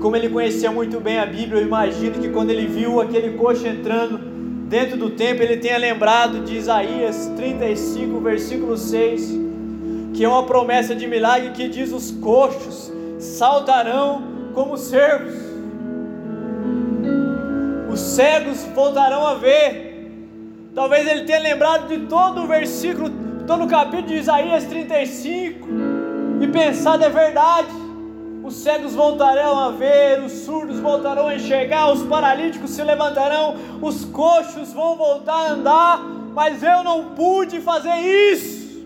como 0.00 0.16
ele 0.16 0.30
conhecia 0.30 0.72
muito 0.72 0.98
bem 0.98 1.18
a 1.18 1.26
Bíblia, 1.26 1.60
eu 1.60 1.66
imagino 1.66 2.18
que 2.18 2.30
quando 2.30 2.50
ele 2.50 2.66
viu 2.66 3.00
aquele 3.00 3.36
coxo 3.36 3.66
entrando 3.66 4.18
dentro 4.66 4.96
do 4.96 5.10
templo, 5.10 5.42
ele 5.44 5.58
tenha 5.58 5.76
lembrado 5.76 6.40
de 6.40 6.56
Isaías 6.56 7.30
35, 7.36 8.18
versículo 8.18 8.78
6, 8.78 9.38
que 10.14 10.24
é 10.24 10.28
uma 10.28 10.44
promessa 10.44 10.94
de 10.94 11.06
milagre 11.06 11.50
que 11.50 11.68
diz: 11.68 11.92
Os 11.92 12.10
coxos 12.10 12.90
saltarão 13.18 14.22
como 14.54 14.78
servos, 14.78 15.34
os 17.92 18.00
cegos 18.00 18.64
voltarão 18.74 19.26
a 19.26 19.34
ver. 19.34 19.90
Talvez 20.74 21.06
ele 21.06 21.24
tenha 21.24 21.40
lembrado 21.40 21.88
de 21.88 22.06
todo 22.06 22.44
o 22.44 22.46
versículo, 22.46 23.10
todo 23.46 23.64
o 23.64 23.68
capítulo 23.68 24.06
de 24.06 24.14
Isaías 24.14 24.64
35 24.64 25.68
e 26.40 26.48
pensado: 26.48 27.04
é 27.04 27.10
verdade 27.10 27.89
os 28.50 28.56
cegos 28.56 28.96
voltarão 28.96 29.56
a 29.56 29.70
ver, 29.70 30.20
os 30.20 30.32
surdos 30.32 30.80
voltarão 30.80 31.28
a 31.28 31.36
enxergar, 31.36 31.92
os 31.92 32.02
paralíticos 32.02 32.70
se 32.70 32.82
levantarão, 32.82 33.54
os 33.80 34.04
coxos 34.06 34.72
vão 34.72 34.96
voltar 34.96 35.34
a 35.34 35.52
andar, 35.52 36.00
mas 36.34 36.60
eu 36.60 36.82
não 36.82 37.14
pude 37.14 37.60
fazer 37.60 37.94
isso, 38.32 38.84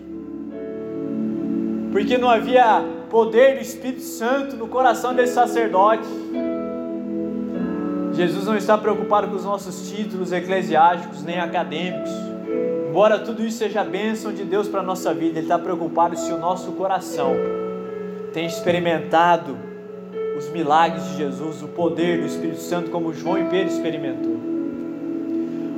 porque 1.91 2.15
não 2.15 2.29
havia 2.29 2.85
poder 3.09 3.55
do 3.55 3.61
Espírito 3.61 4.03
Santo 4.03 4.55
no 4.55 4.67
coração 4.67 5.15
desse 5.15 5.33
sacerdote. 5.33 6.07
Jesus 8.13 8.45
não 8.45 8.55
está 8.55 8.77
preocupado 8.77 9.27
com 9.27 9.35
os 9.35 9.43
nossos 9.43 9.89
títulos 9.89 10.31
eclesiásticos 10.31 11.23
nem 11.23 11.39
acadêmicos, 11.39 12.11
embora 12.87 13.17
tudo 13.17 13.43
isso 13.43 13.57
seja 13.57 13.83
bênção 13.83 14.31
de 14.31 14.43
Deus 14.43 14.67
para 14.67 14.81
a 14.81 14.83
nossa 14.83 15.11
vida, 15.11 15.39
Ele 15.39 15.47
está 15.47 15.57
preocupado 15.57 16.15
se 16.15 16.31
o 16.31 16.37
nosso 16.37 16.71
coração 16.73 17.33
tem 18.35 18.45
experimentado 18.45 19.57
os 20.37 20.49
milagres 20.49 21.05
de 21.05 21.15
Jesus, 21.15 21.63
o 21.63 21.69
poder 21.69 22.19
do 22.19 22.27
Espírito 22.27 22.59
Santo, 22.59 22.91
como 22.91 23.13
João 23.13 23.37
e 23.37 23.45
Pedro 23.45 23.73
experimentou. 23.73 24.37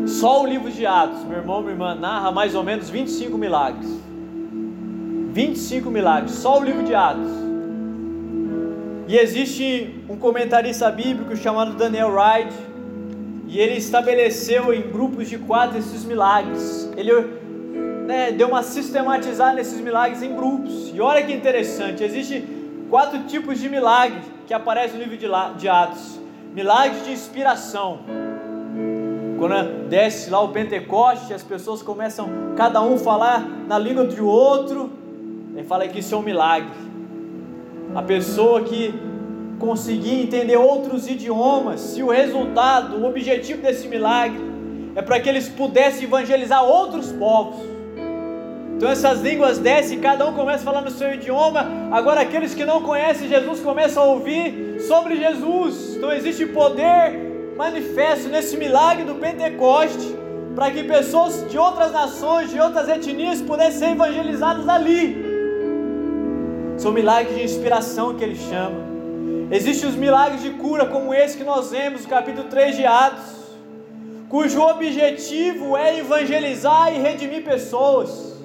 Só 0.08 0.42
o 0.42 0.48
livro 0.48 0.72
de 0.72 0.84
Atos, 0.84 1.24
meu 1.24 1.38
irmão, 1.38 1.62
minha 1.62 1.74
irmã, 1.74 1.94
narra 1.94 2.32
mais 2.32 2.56
ou 2.56 2.64
menos 2.64 2.90
25 2.90 3.38
milagres. 3.38 3.88
25 5.34 5.92
milagres, 5.92 6.32
só 6.32 6.60
o 6.60 6.64
livro 6.64 6.84
de 6.84 6.96
Atos. 6.96 7.30
E 9.08 9.16
existe 9.16 10.04
um 10.10 10.18
comentarista 10.18 10.90
bíblico 10.90 11.36
chamado 11.36 11.74
Daniel 11.74 12.10
Wright, 12.12 12.52
e 13.48 13.60
ele 13.60 13.76
estabeleceu 13.76 14.74
em 14.74 14.82
grupos 14.82 15.30
de 15.30 15.38
quatro 15.38 15.78
esses 15.78 16.04
milagres. 16.04 16.92
Ele 16.98 17.12
né, 18.08 18.32
deu 18.32 18.48
uma 18.48 18.64
sistematizada 18.64 19.54
nesses 19.54 19.82
milagres 19.82 20.24
em 20.24 20.34
grupos. 20.34 20.92
E 20.94 21.02
olha 21.02 21.22
que 21.22 21.34
interessante, 21.34 22.02
existe 22.02 22.42
quatro 22.90 23.24
tipos 23.24 23.60
de 23.60 23.68
milagres 23.68 24.24
que 24.48 24.54
aparecem 24.54 24.98
no 24.98 25.04
livro 25.04 25.18
de 25.58 25.68
Atos. 25.68 26.18
Milagres 26.54 27.04
de 27.04 27.12
inspiração. 27.12 28.00
Quando 29.38 29.90
desce 29.90 30.30
lá 30.30 30.40
o 30.40 30.48
Pentecoste, 30.50 31.34
as 31.34 31.44
pessoas 31.44 31.84
começam 31.84 32.30
cada 32.56 32.82
um 32.82 32.98
falar 32.98 33.42
na 33.68 33.78
língua 33.78 34.06
do 34.06 34.26
outro. 34.26 34.90
Ele 35.54 35.66
fala 35.66 35.86
que 35.88 36.00
isso 36.00 36.16
é 36.16 36.18
um 36.18 36.22
milagre. 36.22 36.72
A 37.94 38.02
pessoa 38.02 38.62
que 38.64 38.94
conseguir 39.60 40.22
entender 40.22 40.56
outros 40.56 41.10
idiomas, 41.10 41.82
se 41.82 42.02
o 42.02 42.10
resultado, 42.10 42.96
o 42.96 43.06
objetivo 43.06 43.62
desse 43.62 43.88
milagre 43.90 44.40
é 44.96 45.02
para 45.02 45.20
que 45.20 45.28
eles 45.28 45.50
pudessem 45.50 46.06
evangelizar 46.06 46.64
outros 46.64 47.12
povos. 47.12 47.77
Então 48.78 48.92
essas 48.92 49.22
línguas 49.22 49.58
descem, 49.58 50.00
cada 50.00 50.24
um 50.28 50.34
começa 50.34 50.62
a 50.62 50.66
falar 50.66 50.82
no 50.82 50.92
seu 50.92 51.12
idioma. 51.12 51.66
Agora 51.92 52.22
aqueles 52.22 52.54
que 52.54 52.64
não 52.64 52.84
conhecem 52.84 53.28
Jesus 53.28 53.60
começam 53.60 54.04
a 54.04 54.06
ouvir 54.06 54.80
sobre 54.88 55.16
Jesus. 55.16 55.96
Então 55.96 56.14
existe 56.14 56.46
poder 56.46 57.56
manifesto 57.58 58.30
nesse 58.30 58.56
milagre 58.56 59.04
do 59.04 59.16
Pentecoste 59.16 60.16
para 60.56 60.70
que 60.70 60.84
pessoas 60.84 61.50
de 61.50 61.58
outras 61.58 61.92
nações, 61.92 62.52
de 62.52 62.60
outras 62.60 62.88
etnias 62.88 63.42
pudessem 63.42 63.80
ser 63.80 63.90
evangelizadas 63.94 64.70
ali. 64.70 65.26
São 66.78 66.92
milagres 66.92 67.36
de 67.36 67.44
inspiração 67.44 68.14
que 68.14 68.24
ele 68.24 68.36
chama. 68.36 68.86
Existem 69.50 69.90
os 69.90 69.96
milagres 69.96 70.44
de 70.44 70.52
cura, 70.52 70.86
como 70.86 71.16
esse 71.16 71.36
que 71.36 71.44
nós 71.44 71.72
vemos 71.72 72.04
no 72.04 72.10
capítulo 72.10 72.48
3 72.48 72.76
de 72.76 72.86
Atos, 72.86 73.34
cujo 74.30 74.62
objetivo 74.62 75.76
é 75.76 75.98
evangelizar 75.98 76.94
e 76.94 77.00
redimir 77.00 77.44
pessoas. 77.44 78.37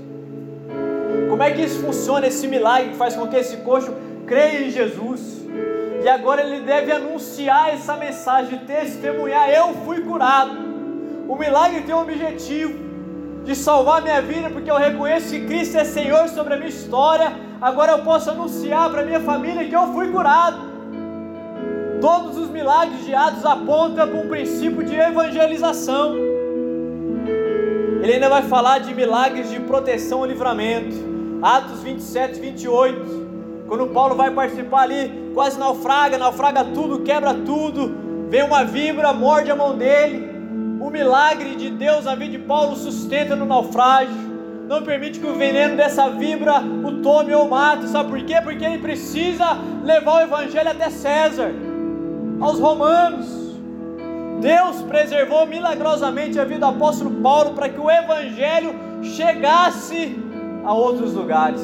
Como 1.32 1.42
é 1.42 1.50
que 1.50 1.62
isso 1.62 1.80
funciona, 1.80 2.26
esse 2.26 2.46
milagre 2.46 2.90
que 2.90 2.96
faz 2.96 3.16
com 3.16 3.26
que 3.26 3.36
esse 3.36 3.56
coxo 3.68 3.90
creia 4.26 4.66
em 4.66 4.70
Jesus? 4.70 5.40
E 6.04 6.06
agora 6.06 6.42
ele 6.42 6.60
deve 6.60 6.92
anunciar 6.92 7.70
essa 7.70 7.96
mensagem, 7.96 8.58
testemunhar: 8.66 9.48
Eu 9.48 9.72
fui 9.86 10.02
curado. 10.02 10.54
O 11.26 11.34
milagre 11.34 11.80
tem 11.84 11.94
um 11.94 12.02
objetivo 12.02 12.74
de 13.46 13.56
salvar 13.56 14.02
minha 14.02 14.20
vida, 14.20 14.50
porque 14.50 14.70
eu 14.70 14.76
reconheço 14.76 15.30
que 15.30 15.46
Cristo 15.46 15.78
é 15.78 15.84
Senhor 15.84 16.28
sobre 16.28 16.52
a 16.52 16.56
minha 16.58 16.68
história. 16.68 17.32
Agora 17.62 17.92
eu 17.92 18.00
posso 18.00 18.28
anunciar 18.28 18.90
para 18.90 19.02
minha 19.02 19.20
família 19.20 19.66
que 19.66 19.74
eu 19.74 19.86
fui 19.94 20.12
curado. 20.12 20.58
Todos 22.02 22.36
os 22.36 22.50
milagres 22.50 23.06
de 23.06 23.14
Atos 23.14 23.46
apontam 23.46 24.06
para 24.06 24.18
um 24.18 24.28
princípio 24.28 24.84
de 24.84 24.96
evangelização. 24.96 26.14
Ele 28.02 28.12
ainda 28.12 28.28
vai 28.28 28.42
falar 28.42 28.80
de 28.80 28.94
milagres 28.94 29.48
de 29.48 29.58
proteção 29.60 30.26
e 30.26 30.28
livramento. 30.28 31.12
Atos 31.42 31.80
27, 31.80 32.40
28. 32.40 33.64
Quando 33.66 33.88
Paulo 33.88 34.14
vai 34.14 34.30
participar 34.30 34.82
ali, 34.82 35.30
quase 35.34 35.58
naufraga, 35.58 36.16
naufraga 36.16 36.64
tudo, 36.64 37.00
quebra 37.00 37.34
tudo. 37.34 38.28
Vem 38.28 38.44
uma 38.44 38.64
vibra, 38.64 39.12
morde 39.12 39.50
a 39.50 39.56
mão 39.56 39.76
dele 39.76 40.32
o 40.82 40.90
milagre 40.90 41.54
de 41.54 41.70
Deus 41.70 42.06
na 42.06 42.16
vida 42.16 42.32
de 42.32 42.38
Paulo 42.40 42.74
sustenta 42.74 43.36
no 43.36 43.46
naufrágio. 43.46 44.32
Não 44.68 44.82
permite 44.82 45.20
que 45.20 45.26
o 45.26 45.34
veneno 45.34 45.76
dessa 45.76 46.10
vibra 46.10 46.60
o 46.60 47.00
tome 47.02 47.32
ou 47.32 47.48
mate. 47.48 47.86
Sabe 47.86 48.10
por 48.10 48.24
quê? 48.24 48.40
Porque 48.42 48.64
ele 48.64 48.78
precisa 48.78 49.56
levar 49.84 50.14
o 50.16 50.20
evangelho 50.22 50.70
até 50.70 50.90
César, 50.90 51.52
aos 52.40 52.58
romanos. 52.58 53.26
Deus 54.40 54.82
preservou 54.82 55.46
milagrosamente 55.46 56.40
a 56.40 56.44
vida 56.44 56.60
do 56.60 56.66
apóstolo 56.66 57.12
Paulo 57.22 57.52
para 57.52 57.68
que 57.68 57.78
o 57.78 57.88
evangelho 57.88 58.74
chegasse 59.04 60.18
a 60.64 60.74
outros 60.74 61.12
lugares. 61.14 61.60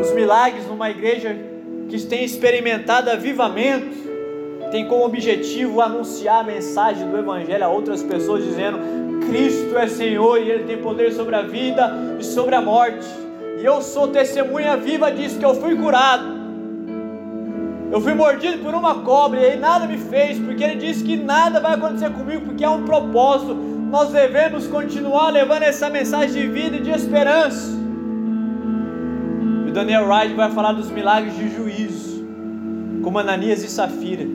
Os 0.00 0.12
milagres 0.12 0.66
numa 0.66 0.90
igreja 0.90 1.36
que 1.88 2.00
tem 2.02 2.24
experimentado 2.24 3.10
avivamento 3.10 4.04
tem 4.70 4.86
como 4.88 5.04
objetivo 5.04 5.80
anunciar 5.80 6.40
a 6.40 6.42
mensagem 6.42 7.08
do 7.08 7.16
Evangelho 7.16 7.64
a 7.64 7.68
outras 7.68 8.02
pessoas, 8.02 8.42
dizendo: 8.42 8.78
Cristo 9.28 9.76
é 9.78 9.86
Senhor 9.86 10.40
e 10.40 10.50
Ele 10.50 10.64
tem 10.64 10.78
poder 10.78 11.12
sobre 11.12 11.36
a 11.36 11.42
vida 11.42 12.16
e 12.18 12.24
sobre 12.24 12.54
a 12.54 12.60
morte. 12.60 13.06
E 13.60 13.64
eu 13.64 13.80
sou 13.80 14.08
testemunha 14.08 14.76
viva 14.76 15.12
disso, 15.12 15.38
que 15.38 15.44
eu 15.44 15.54
fui 15.54 15.76
curado. 15.76 16.44
Eu 17.92 18.00
fui 18.00 18.14
mordido 18.14 18.58
por 18.58 18.74
uma 18.74 18.96
cobra 18.96 19.54
e 19.54 19.56
nada 19.56 19.86
me 19.86 19.96
fez, 19.96 20.38
porque 20.38 20.64
Ele 20.64 20.76
disse 20.76 21.04
que 21.04 21.16
nada 21.16 21.60
vai 21.60 21.74
acontecer 21.74 22.10
comigo, 22.10 22.46
porque 22.46 22.64
é 22.64 22.68
um 22.68 22.84
propósito. 22.84 23.73
Nós 23.94 24.10
devemos 24.10 24.66
continuar 24.66 25.30
levando 25.30 25.62
essa 25.62 25.88
mensagem 25.88 26.42
de 26.42 26.48
vida 26.48 26.78
e 26.78 26.80
de 26.80 26.90
esperança. 26.90 27.70
E 29.68 29.70
Daniel 29.70 30.08
Wright 30.08 30.34
vai 30.34 30.50
falar 30.50 30.72
dos 30.72 30.90
milagres 30.90 31.36
de 31.36 31.48
juízo, 31.54 32.26
como 33.04 33.20
Ananias 33.20 33.62
e 33.62 33.68
Safira 33.68 34.26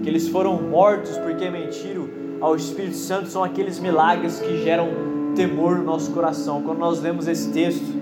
que 0.00 0.08
eles 0.08 0.28
foram 0.28 0.62
mortos 0.62 1.18
porque 1.18 1.50
mentiram 1.50 2.08
ao 2.40 2.54
Espírito 2.54 2.94
Santo, 2.94 3.28
são 3.28 3.42
aqueles 3.42 3.80
milagres 3.80 4.38
que 4.38 4.62
geram 4.62 4.88
temor 5.34 5.78
no 5.78 5.82
nosso 5.82 6.12
coração. 6.12 6.62
Quando 6.62 6.78
nós 6.78 7.02
lemos 7.02 7.26
esse 7.26 7.50
texto, 7.50 7.92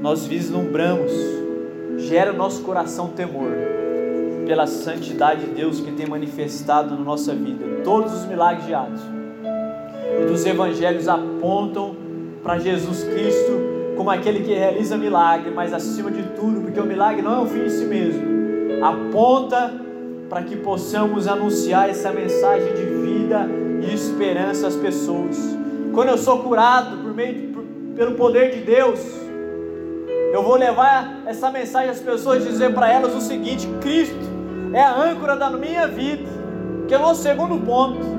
nós 0.00 0.24
vislumbramos, 0.24 1.10
gera 1.96 2.30
no 2.30 2.38
nosso 2.38 2.62
coração 2.62 3.08
temor 3.08 3.50
pela 4.46 4.68
santidade 4.68 5.46
de 5.46 5.54
Deus 5.54 5.80
que 5.80 5.90
tem 5.90 6.06
manifestado 6.06 6.94
na 6.94 7.02
nossa 7.02 7.34
vida. 7.34 7.82
Todos 7.82 8.12
os 8.12 8.24
milagres 8.24 8.66
de 8.66 8.74
Atos 8.74 9.18
e 10.20 10.26
dos 10.26 10.44
evangelhos 10.44 11.08
apontam 11.08 11.96
para 12.42 12.58
Jesus 12.58 13.04
Cristo 13.04 13.68
como 13.96 14.10
aquele 14.10 14.40
que 14.40 14.54
realiza 14.54 14.96
milagre, 14.96 15.50
mas 15.50 15.72
acima 15.72 16.10
de 16.10 16.22
tudo, 16.36 16.60
porque 16.60 16.78
o 16.78 16.84
milagre 16.84 17.20
não 17.20 17.34
é 17.34 17.38
um 17.40 17.46
fim 17.46 17.64
em 17.64 17.68
si 17.68 17.84
mesmo, 17.84 18.22
aponta 18.82 19.74
para 20.28 20.42
que 20.42 20.56
possamos 20.56 21.26
anunciar 21.26 21.90
essa 21.90 22.12
mensagem 22.12 22.74
de 22.74 22.84
vida 22.84 23.48
e 23.82 23.92
esperança 23.92 24.68
às 24.68 24.76
pessoas. 24.76 25.36
Quando 25.92 26.10
eu 26.10 26.18
sou 26.18 26.38
curado 26.42 26.98
por 26.98 27.12
meio 27.12 27.48
por, 27.48 27.64
pelo 27.96 28.14
poder 28.14 28.52
de 28.52 28.60
Deus, 28.60 29.00
eu 30.32 30.42
vou 30.42 30.56
levar 30.56 31.22
essa 31.26 31.50
mensagem 31.50 31.90
às 31.90 32.00
pessoas 32.00 32.44
e 32.44 32.48
dizer 32.48 32.72
para 32.74 32.92
elas 32.92 33.14
o 33.14 33.20
seguinte: 33.20 33.66
Cristo 33.80 34.38
é 34.72 34.80
a 34.80 34.94
âncora 34.94 35.36
da 35.36 35.50
minha 35.50 35.88
vida, 35.88 36.28
que 36.86 36.94
é 36.94 36.98
o 36.98 37.00
nosso 37.00 37.22
segundo 37.22 37.58
ponto. 37.64 38.17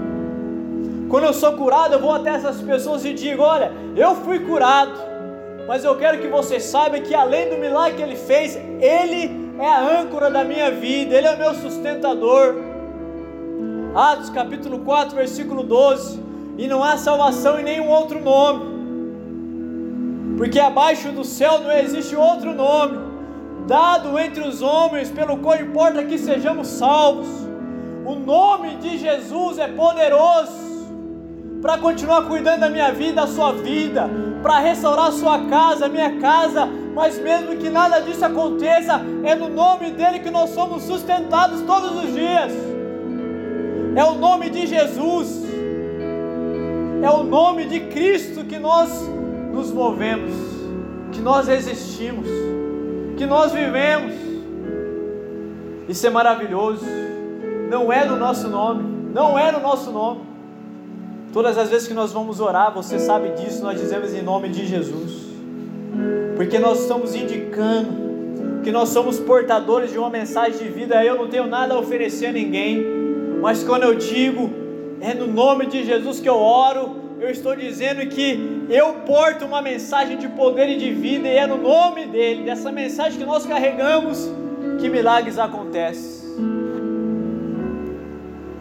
Quando 1.09 1.23
eu 1.23 1.33
sou 1.33 1.53
curado, 1.53 1.95
eu 1.95 1.99
vou 1.99 2.13
até 2.13 2.29
essas 2.29 2.61
pessoas 2.61 3.03
e 3.03 3.13
digo: 3.13 3.41
Olha, 3.41 3.71
eu 3.95 4.15
fui 4.15 4.39
curado, 4.39 4.93
mas 5.67 5.83
eu 5.83 5.95
quero 5.97 6.19
que 6.19 6.27
você 6.27 6.59
saiba 6.59 6.99
que 6.99 7.15
além 7.15 7.49
do 7.49 7.57
milagre 7.57 7.97
que 7.97 8.03
ele 8.03 8.15
fez, 8.15 8.55
ele 8.79 9.49
é 9.59 9.67
a 9.67 10.01
âncora 10.01 10.31
da 10.31 10.43
minha 10.43 10.71
vida, 10.71 11.15
Ele 11.15 11.27
é 11.27 11.35
o 11.35 11.37
meu 11.37 11.53
sustentador. 11.53 12.55
Atos 13.93 14.29
capítulo 14.29 14.79
4, 14.79 15.15
versículo 15.15 15.63
12: 15.63 16.17
E 16.57 16.65
não 16.67 16.81
há 16.81 16.95
salvação 16.97 17.59
em 17.59 17.63
nenhum 17.63 17.89
outro 17.89 18.21
nome, 18.21 18.77
porque 20.37 20.59
abaixo 20.59 21.11
do 21.11 21.25
céu 21.25 21.59
não 21.59 21.71
existe 21.71 22.15
outro 22.15 22.53
nome, 22.53 22.99
dado 23.67 24.17
entre 24.17 24.47
os 24.47 24.61
homens, 24.61 25.11
pelo 25.11 25.37
qual 25.37 25.59
importa 25.59 26.05
que 26.05 26.17
sejamos 26.17 26.67
salvos. 26.67 27.27
O 28.05 28.15
nome 28.15 28.77
de 28.77 28.97
Jesus 28.97 29.59
é 29.59 29.67
poderoso 29.67 30.68
para 31.61 31.77
continuar 31.77 32.23
cuidando 32.23 32.61
da 32.61 32.69
minha 32.69 32.91
vida, 32.91 33.21
da 33.21 33.27
sua 33.27 33.51
vida, 33.51 34.09
para 34.41 34.59
restaurar 34.59 35.07
a 35.07 35.11
sua 35.11 35.45
casa, 35.45 35.85
a 35.85 35.89
minha 35.89 36.19
casa, 36.19 36.67
mas 36.95 37.19
mesmo 37.21 37.55
que 37.57 37.69
nada 37.69 37.99
disso 37.99 38.23
aconteça, 38.23 39.01
é 39.23 39.35
no 39.35 39.49
nome 39.49 39.91
dele 39.91 40.19
que 40.19 40.29
nós 40.29 40.51
somos 40.51 40.83
sustentados 40.83 41.61
todos 41.61 41.91
os 42.03 42.13
dias. 42.13 42.53
É 43.95 44.03
o 44.03 44.15
nome 44.15 44.49
de 44.49 44.67
Jesus, 44.67 45.43
é 47.01 47.09
o 47.09 47.23
nome 47.23 47.65
de 47.65 47.81
Cristo 47.81 48.45
que 48.45 48.57
nós 48.57 48.89
nos 49.51 49.71
movemos, 49.71 50.33
que 51.11 51.19
nós 51.19 51.49
existimos, 51.49 52.27
que 53.17 53.25
nós 53.25 53.51
vivemos. 53.51 54.13
Isso 55.89 56.05
é 56.07 56.09
maravilhoso. 56.09 56.85
Não 57.69 57.91
é 57.91 58.05
no 58.05 58.15
nosso 58.15 58.47
nome, 58.47 59.11
não 59.13 59.37
é 59.37 59.51
no 59.51 59.59
nosso 59.59 59.91
nome. 59.91 60.28
Todas 61.31 61.57
as 61.57 61.69
vezes 61.69 61.87
que 61.87 61.93
nós 61.93 62.11
vamos 62.11 62.39
orar, 62.39 62.73
você 62.73 62.97
sabe 62.97 63.29
disso, 63.29 63.61
nós 63.61 63.79
dizemos 63.79 64.13
em 64.13 64.21
nome 64.21 64.49
de 64.49 64.65
Jesus, 64.65 65.27
porque 66.35 66.57
nós 66.57 66.81
estamos 66.81 67.13
indicando 67.13 68.09
que 68.63 68.71
nós 68.71 68.89
somos 68.89 69.19
portadores 69.19 69.91
de 69.91 69.97
uma 69.97 70.09
mensagem 70.09 70.57
de 70.57 70.69
vida. 70.69 71.03
Eu 71.03 71.15
não 71.15 71.27
tenho 71.27 71.45
nada 71.45 71.75
a 71.75 71.79
oferecer 71.79 72.27
a 72.27 72.31
ninguém, 72.31 72.83
mas 73.41 73.63
quando 73.63 73.83
eu 73.83 73.95
digo 73.95 74.49
é 75.01 75.13
no 75.13 75.27
nome 75.27 75.67
de 75.67 75.85
Jesus 75.85 76.19
que 76.19 76.27
eu 76.27 76.35
oro, 76.35 76.95
eu 77.19 77.29
estou 77.29 77.55
dizendo 77.55 78.05
que 78.07 78.65
eu 78.69 78.93
porto 79.05 79.45
uma 79.45 79.61
mensagem 79.61 80.17
de 80.17 80.27
poder 80.27 80.69
e 80.69 80.77
de 80.77 80.91
vida, 80.91 81.27
e 81.27 81.37
é 81.37 81.47
no 81.47 81.57
nome 81.57 82.05
dele, 82.05 82.43
dessa 82.43 82.71
mensagem 82.71 83.19
que 83.19 83.25
nós 83.25 83.45
carregamos, 83.45 84.29
que 84.79 84.89
milagres 84.89 85.37
acontecem. 85.37 86.18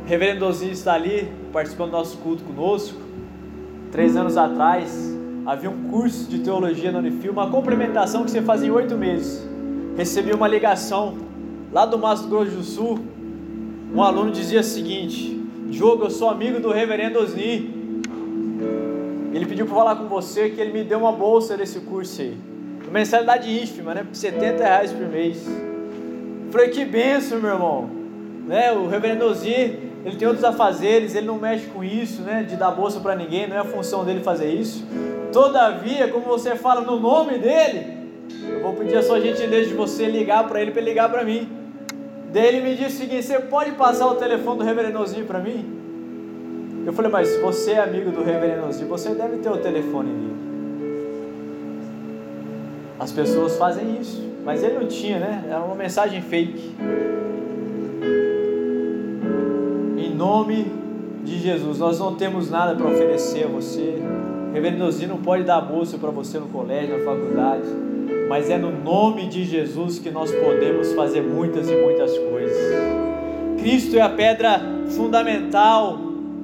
Reverendo 0.09 0.47
Ozinho 0.47 0.73
está 0.73 0.95
ali, 0.95 1.31
participando 1.53 1.91
do 1.91 1.99
nosso 1.99 2.17
culto 2.17 2.43
conosco. 2.43 2.99
Três 3.93 4.17
anos 4.17 4.39
atrás, 4.39 5.15
havia 5.45 5.69
um 5.69 5.91
curso 5.91 6.31
de 6.31 6.39
teologia 6.39 6.91
na 6.91 7.01
Unifil, 7.01 7.31
uma 7.31 7.51
complementação 7.51 8.25
que 8.25 8.31
você 8.31 8.41
fazia 8.41 8.69
em 8.69 8.71
oito 8.71 8.97
meses. 8.97 9.47
Recebi 9.99 10.33
uma 10.33 10.49
ligação 10.49 11.19
lá 11.71 11.85
do 11.85 11.99
Mato 11.99 12.27
Grosso 12.27 12.53
do 12.53 12.63
Sul. 12.63 12.99
Um 13.95 14.03
aluno 14.03 14.31
dizia 14.31 14.61
o 14.61 14.65
seguinte: 14.65 15.39
Diogo, 15.67 16.05
eu 16.05 16.11
sou 16.11 16.31
amigo 16.31 16.59
do 16.59 16.73
Reverendo 16.73 17.19
Osni. 17.19 18.03
Ele 19.35 19.45
pediu 19.45 19.67
para 19.67 19.75
falar 19.75 19.97
com 19.97 20.07
você 20.07 20.49
que 20.49 20.59
ele 20.59 20.73
me 20.73 20.85
deu 20.85 21.01
uma 21.01 21.13
bolsa 21.13 21.55
desse 21.55 21.81
curso 21.81 22.23
aí. 22.23 22.35
Uma 22.83 22.93
mensalidade 22.93 23.63
ínfima, 23.63 23.93
né? 23.93 24.05
Por 24.05 24.17
70 24.17 24.65
reais 24.65 24.91
por 24.91 25.07
mês. 25.07 25.47
Falei, 26.51 26.71
que 26.71 26.87
benção, 26.87 27.39
meu 27.39 27.51
irmão. 27.51 27.91
Né? 28.47 28.73
O 28.73 28.87
Reverendo 28.89 29.27
Osni 29.27 29.88
ele 30.05 30.17
tem 30.17 30.27
outros 30.27 30.45
afazeres, 30.45 31.15
ele 31.15 31.27
não 31.27 31.39
mexe 31.39 31.67
com 31.67 31.83
isso, 31.83 32.23
né? 32.23 32.43
De 32.43 32.57
dar 32.57 32.71
bolsa 32.71 33.01
para 33.01 33.15
ninguém, 33.15 33.49
não 33.49 33.57
é 33.57 33.61
a 33.61 33.65
função 33.65 34.05
dele 34.05 34.21
fazer 34.21 34.53
isso. 34.53 34.85
Todavia, 35.33 36.09
como 36.09 36.25
você 36.25 36.57
fala 36.57 36.81
no 36.81 36.99
nome 36.99 37.39
dele, 37.39 37.99
eu 38.49 38.63
vou 38.63 38.75
pedir 38.75 38.97
a 38.97 39.03
sua 39.03 39.21
gentileza 39.21 39.69
de 39.69 39.75
você 39.75 40.07
ligar 40.07 40.47
para 40.49 40.61
ele, 40.61 40.71
para 40.71 40.83
ligar 40.83 41.09
para 41.11 41.25
mim. 41.25 41.49
Daí 42.33 42.47
ele 42.47 42.61
me 42.61 42.75
disse 42.75 42.97
o 42.97 42.99
seguinte: 42.99 43.25
você 43.25 43.39
pode 43.41 43.73
passar 43.73 44.07
o 44.07 44.15
telefone 44.15 44.59
do 44.59 44.65
reverendozinho 44.65 45.27
para 45.27 45.41
mim? 45.41 45.77
Eu 46.87 46.93
falei, 46.93 47.11
mas 47.11 47.37
você 47.41 47.73
é 47.73 47.81
amigo 47.81 48.11
do 48.11 48.23
reverendozinho, 48.23 48.89
você 48.89 49.11
deve 49.11 49.39
ter 49.39 49.51
o 49.51 49.59
telefone 49.59 50.11
dele. 50.11 50.29
As 52.99 53.13
pessoas 53.13 53.57
fazem 53.57 53.99
isso. 54.01 54.27
Mas 54.45 54.63
ele 54.63 54.79
não 54.79 54.87
tinha, 54.87 55.19
né? 55.19 55.45
Era 55.47 55.61
uma 55.61 55.75
mensagem 55.75 56.23
fake. 56.23 56.75
Nome 60.19 60.67
de 61.23 61.39
Jesus, 61.39 61.79
nós 61.79 62.01
não 62.01 62.17
temos 62.17 62.51
nada 62.51 62.75
para 62.75 62.89
oferecer 62.89 63.45
a 63.45 63.47
você. 63.47 64.03
Reverendo 64.53 64.85
Osino 64.85 65.15
não 65.15 65.23
pode 65.23 65.45
dar 65.45 65.61
bolsa 65.61 65.97
para 65.97 66.11
você 66.11 66.41
no 66.41 66.47
colégio, 66.47 66.99
na 66.99 67.05
faculdade, 67.05 67.69
mas 68.29 68.51
é 68.51 68.59
no 68.59 68.73
nome 68.73 69.29
de 69.29 69.45
Jesus 69.45 70.01
que 70.01 70.11
nós 70.11 70.33
podemos 70.33 70.93
fazer 70.95 71.21
muitas 71.21 71.71
e 71.71 71.77
muitas 71.77 72.19
coisas. 72.19 72.59
Cristo 73.61 73.97
é 73.97 74.01
a 74.01 74.09
pedra 74.09 74.61
fundamental, 74.89 76.01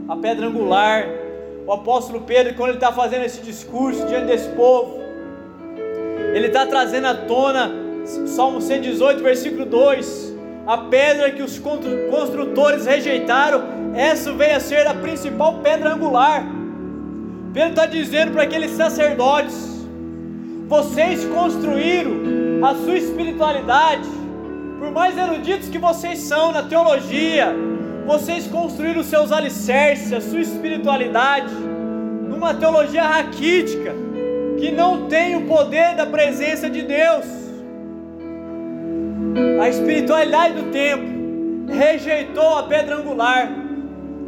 a 0.09 0.17
pedra 0.19 0.47
angular. 0.47 1.09
O 1.67 1.73
apóstolo 1.73 2.21
Pedro, 2.21 2.55
quando 2.55 2.69
ele 2.69 2.77
está 2.77 2.93
fazendo 2.93 3.25
esse 3.25 3.41
discurso 3.41 4.07
diante 4.07 4.27
desse 4.27 4.51
povo, 4.51 5.01
ele 6.33 6.47
está 6.47 6.65
trazendo 6.65 7.09
à 7.09 7.15
tona, 7.15 7.73
Salmo 8.05 8.61
118, 8.61 9.21
versículo 9.21 9.67
2: 9.67 10.34
a 10.67 10.79
pedra 10.79 11.31
que 11.31 11.43
os 11.43 11.59
construtores 11.59 12.87
rejeitaram, 12.87 13.63
essa 13.95 14.33
veio 14.33 14.57
a 14.57 14.61
ser 14.61 14.87
a 14.87 14.95
principal 14.95 15.59
pedra 15.59 15.93
angular. 15.93 16.45
Pedro 17.53 17.71
está 17.71 17.87
dizendo 17.87 18.33
para 18.33 18.43
aqueles 18.43 18.71
sacerdotes: 18.73 19.87
vocês 20.67 21.25
construíram 21.27 22.13
a 22.65 22.75
sua 22.75 22.97
espiritualidade, 22.97 24.09
por 24.79 24.91
mais 24.91 25.17
eruditos 25.17 25.69
que 25.69 25.79
vocês 25.79 26.19
são 26.21 26.51
na 26.51 26.63
teologia, 26.63 27.55
vocês 28.07 28.47
construíram 28.47 29.01
os 29.01 29.07
seus 29.07 29.31
alicerces, 29.31 30.13
a 30.13 30.21
sua 30.21 30.41
espiritualidade, 30.41 31.55
numa 31.55 32.55
teologia 32.55 33.03
raquítica, 33.03 33.95
que 34.59 34.71
não 34.71 35.07
tem 35.09 35.37
o 35.37 35.43
poder 35.43 35.95
da 35.95 36.07
presença 36.07 36.69
de 36.71 36.83
Deus. 36.83 37.44
A 39.61 39.69
espiritualidade 39.69 40.55
do 40.55 40.71
tempo 40.71 41.73
rejeitou 41.73 42.59
a 42.59 42.65
pedra 42.65 42.97
angular. 42.97 43.51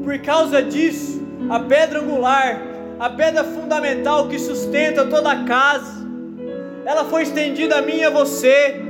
Por 0.03 0.19
causa 0.19 0.63
disso, 0.63 1.23
a 1.51 1.61
pedra 1.61 2.01
angular, 2.01 2.61
a 2.99 3.11
pedra 3.11 3.45
fundamental 3.45 4.29
que 4.29 4.39
sustenta 4.39 5.05
toda 5.05 5.33
a 5.33 5.45
casa, 5.45 6.07
ela 6.85 7.05
foi 7.05 7.23
estendida 7.23 7.79
a 7.79 7.83
mim 7.83 7.97
e 7.97 8.05
a 8.05 8.11
você 8.11 8.87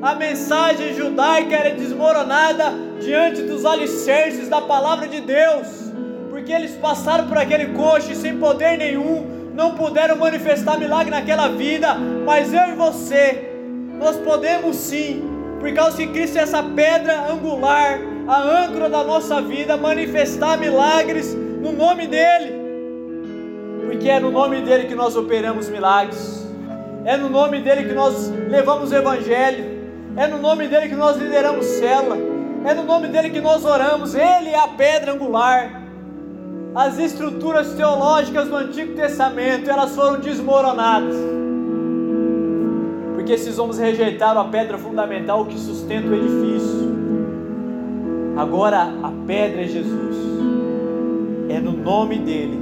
a 0.00 0.14
mensagem 0.14 0.94
judaica 0.94 1.56
era 1.56 1.74
desmoronada 1.74 2.72
diante 3.00 3.42
dos 3.42 3.64
alicerces 3.64 4.48
da 4.48 4.60
palavra 4.60 5.08
de 5.08 5.20
Deus, 5.20 5.66
porque 6.30 6.52
eles 6.52 6.76
passaram 6.76 7.26
por 7.26 7.36
aquele 7.36 7.72
coche 7.72 8.14
sem 8.14 8.38
poder 8.38 8.78
nenhum, 8.78 9.50
não 9.54 9.74
puderam 9.74 10.16
manifestar 10.16 10.78
milagre 10.78 11.10
naquela 11.10 11.48
vida, 11.48 11.96
mas 12.24 12.52
eu 12.52 12.68
e 12.68 12.72
você, 12.74 13.50
nós 13.98 14.16
podemos 14.18 14.76
sim, 14.76 15.20
por 15.60 15.72
causa 15.72 15.96
que 15.96 16.06
Cristo 16.08 16.38
é 16.38 16.42
essa 16.42 16.62
pedra 16.62 17.30
angular, 17.32 18.00
a 18.26 18.64
âncora 18.64 18.88
da 18.88 19.02
nossa 19.02 19.40
vida, 19.40 19.76
manifestar 19.76 20.58
milagres 20.58 21.34
no 21.34 21.72
nome 21.72 22.06
dEle, 22.06 22.52
porque 23.86 24.08
é 24.08 24.20
no 24.20 24.30
nome 24.30 24.60
dEle 24.60 24.86
que 24.86 24.94
nós 24.94 25.16
operamos 25.16 25.68
milagres, 25.68 26.46
é 27.04 27.16
no 27.16 27.28
nome 27.28 27.60
dEle 27.60 27.86
que 27.86 27.94
nós 27.94 28.28
levamos 28.48 28.92
o 28.92 28.94
Evangelho, 28.94 29.78
é 30.18 30.26
no 30.26 30.38
nome 30.38 30.66
dele 30.66 30.88
que 30.88 30.96
nós 30.96 31.16
lideramos 31.16 31.64
cela. 31.64 32.16
É 32.64 32.74
no 32.74 32.82
nome 32.82 33.06
dele 33.06 33.30
que 33.30 33.40
nós 33.40 33.64
oramos. 33.64 34.16
Ele 34.16 34.50
é 34.50 34.58
a 34.58 34.66
pedra 34.66 35.12
angular. 35.12 35.80
As 36.74 36.98
estruturas 36.98 37.72
teológicas 37.74 38.48
do 38.48 38.56
Antigo 38.56 38.94
Testamento, 38.94 39.70
elas 39.70 39.94
foram 39.94 40.18
desmoronadas. 40.18 41.14
Porque 43.28 43.42
esses 43.42 43.58
homens 43.58 43.76
rejeitaram 43.76 44.40
a 44.40 44.44
pedra 44.46 44.78
fundamental 44.78 45.44
que 45.44 45.58
sustenta 45.58 46.08
o 46.08 46.14
edifício. 46.14 46.88
Agora 48.38 48.84
a 49.02 49.12
pedra 49.26 49.64
é 49.64 49.68
Jesus. 49.68 50.16
É 51.50 51.60
no 51.60 51.72
nome 51.72 52.20
dele 52.20 52.58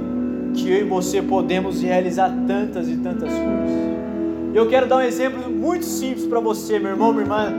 que 0.53 0.69
eu 0.69 0.79
e 0.79 0.83
você 0.83 1.21
podemos 1.21 1.81
realizar 1.81 2.29
tantas 2.45 2.89
e 2.89 2.97
tantas 2.97 3.29
coisas. 3.29 3.71
Eu 4.53 4.67
quero 4.67 4.87
dar 4.87 4.97
um 4.97 5.01
exemplo 5.01 5.49
muito 5.49 5.85
simples 5.85 6.25
para 6.25 6.41
você, 6.41 6.77
meu 6.77 6.91
irmão, 6.91 7.13
minha 7.13 7.23
irmã, 7.23 7.53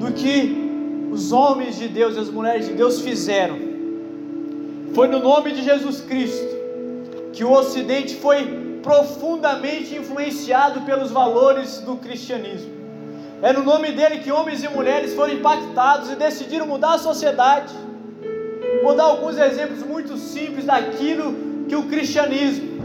do 0.00 0.10
que 0.10 1.08
os 1.12 1.30
homens 1.30 1.78
de 1.78 1.86
Deus 1.86 2.16
e 2.16 2.18
as 2.18 2.28
mulheres 2.28 2.66
de 2.66 2.72
Deus 2.72 3.00
fizeram. 3.00 3.56
Foi 4.94 5.06
no 5.06 5.20
nome 5.20 5.52
de 5.52 5.62
Jesus 5.62 6.00
Cristo 6.00 6.56
que 7.32 7.44
o 7.44 7.52
Ocidente 7.52 8.16
foi 8.16 8.67
profundamente 8.82 9.94
influenciado 9.94 10.82
pelos 10.82 11.10
valores 11.10 11.78
do 11.80 11.96
cristianismo. 11.96 12.78
É 13.42 13.52
no 13.52 13.62
nome 13.62 13.92
dele 13.92 14.18
que 14.18 14.32
homens 14.32 14.64
e 14.64 14.68
mulheres 14.68 15.14
foram 15.14 15.34
impactados 15.34 16.10
e 16.10 16.16
decidiram 16.16 16.66
mudar 16.66 16.94
a 16.94 16.98
sociedade. 16.98 17.72
Vou 18.82 18.94
dar 18.94 19.04
alguns 19.04 19.38
exemplos 19.38 19.82
muito 19.82 20.16
simples 20.16 20.64
daquilo 20.64 21.66
que 21.68 21.76
o 21.76 21.84
cristianismo 21.84 22.78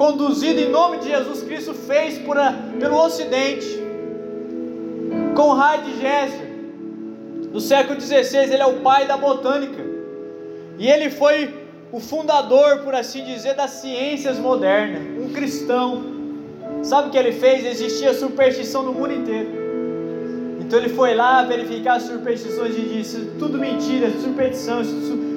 conduzido 0.00 0.58
em 0.58 0.70
nome 0.70 0.96
de 0.96 1.10
Jesus 1.10 1.42
Cristo, 1.42 1.74
fez 1.74 2.16
por 2.16 2.38
a, 2.38 2.54
pelo 2.78 2.96
Ocidente. 2.96 3.68
Conrad 5.36 5.84
Gessler, 6.00 6.48
no 7.52 7.60
século 7.60 8.00
XVI, 8.00 8.44
ele 8.44 8.62
é 8.62 8.66
o 8.66 8.80
pai 8.80 9.06
da 9.06 9.18
botânica. 9.18 9.84
E 10.78 10.88
ele 10.88 11.10
foi 11.10 11.48
o 11.92 11.98
fundador, 11.98 12.78
por 12.78 12.94
assim 12.94 13.24
dizer, 13.24 13.54
das 13.54 13.70
ciências 13.70 14.38
modernas, 14.38 15.02
um 15.20 15.32
cristão. 15.32 16.02
Sabe 16.82 17.08
o 17.08 17.10
que 17.10 17.18
ele 17.18 17.32
fez? 17.32 17.66
Existia 17.66 18.14
superstição 18.14 18.82
no 18.82 18.92
mundo 18.92 19.12
inteiro. 19.12 19.60
Então 20.60 20.78
ele 20.78 20.90
foi 20.90 21.14
lá 21.14 21.42
verificar 21.42 21.96
as 21.96 22.04
superstições 22.04 22.76
e 22.76 22.82
disse: 22.82 23.32
tudo 23.38 23.58
mentira, 23.58 24.08
superstição, 24.22 24.82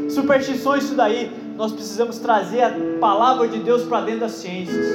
superstições, 0.10 0.84
isso 0.84 0.96
daí 0.96 1.32
nós 1.56 1.72
precisamos 1.72 2.20
trazer 2.20 2.62
a 2.62 2.74
palavra 3.00 3.48
de 3.48 3.60
Deus 3.60 3.84
para 3.84 4.02
dentro 4.02 4.22
das 4.22 4.34
ciências. 4.34 4.86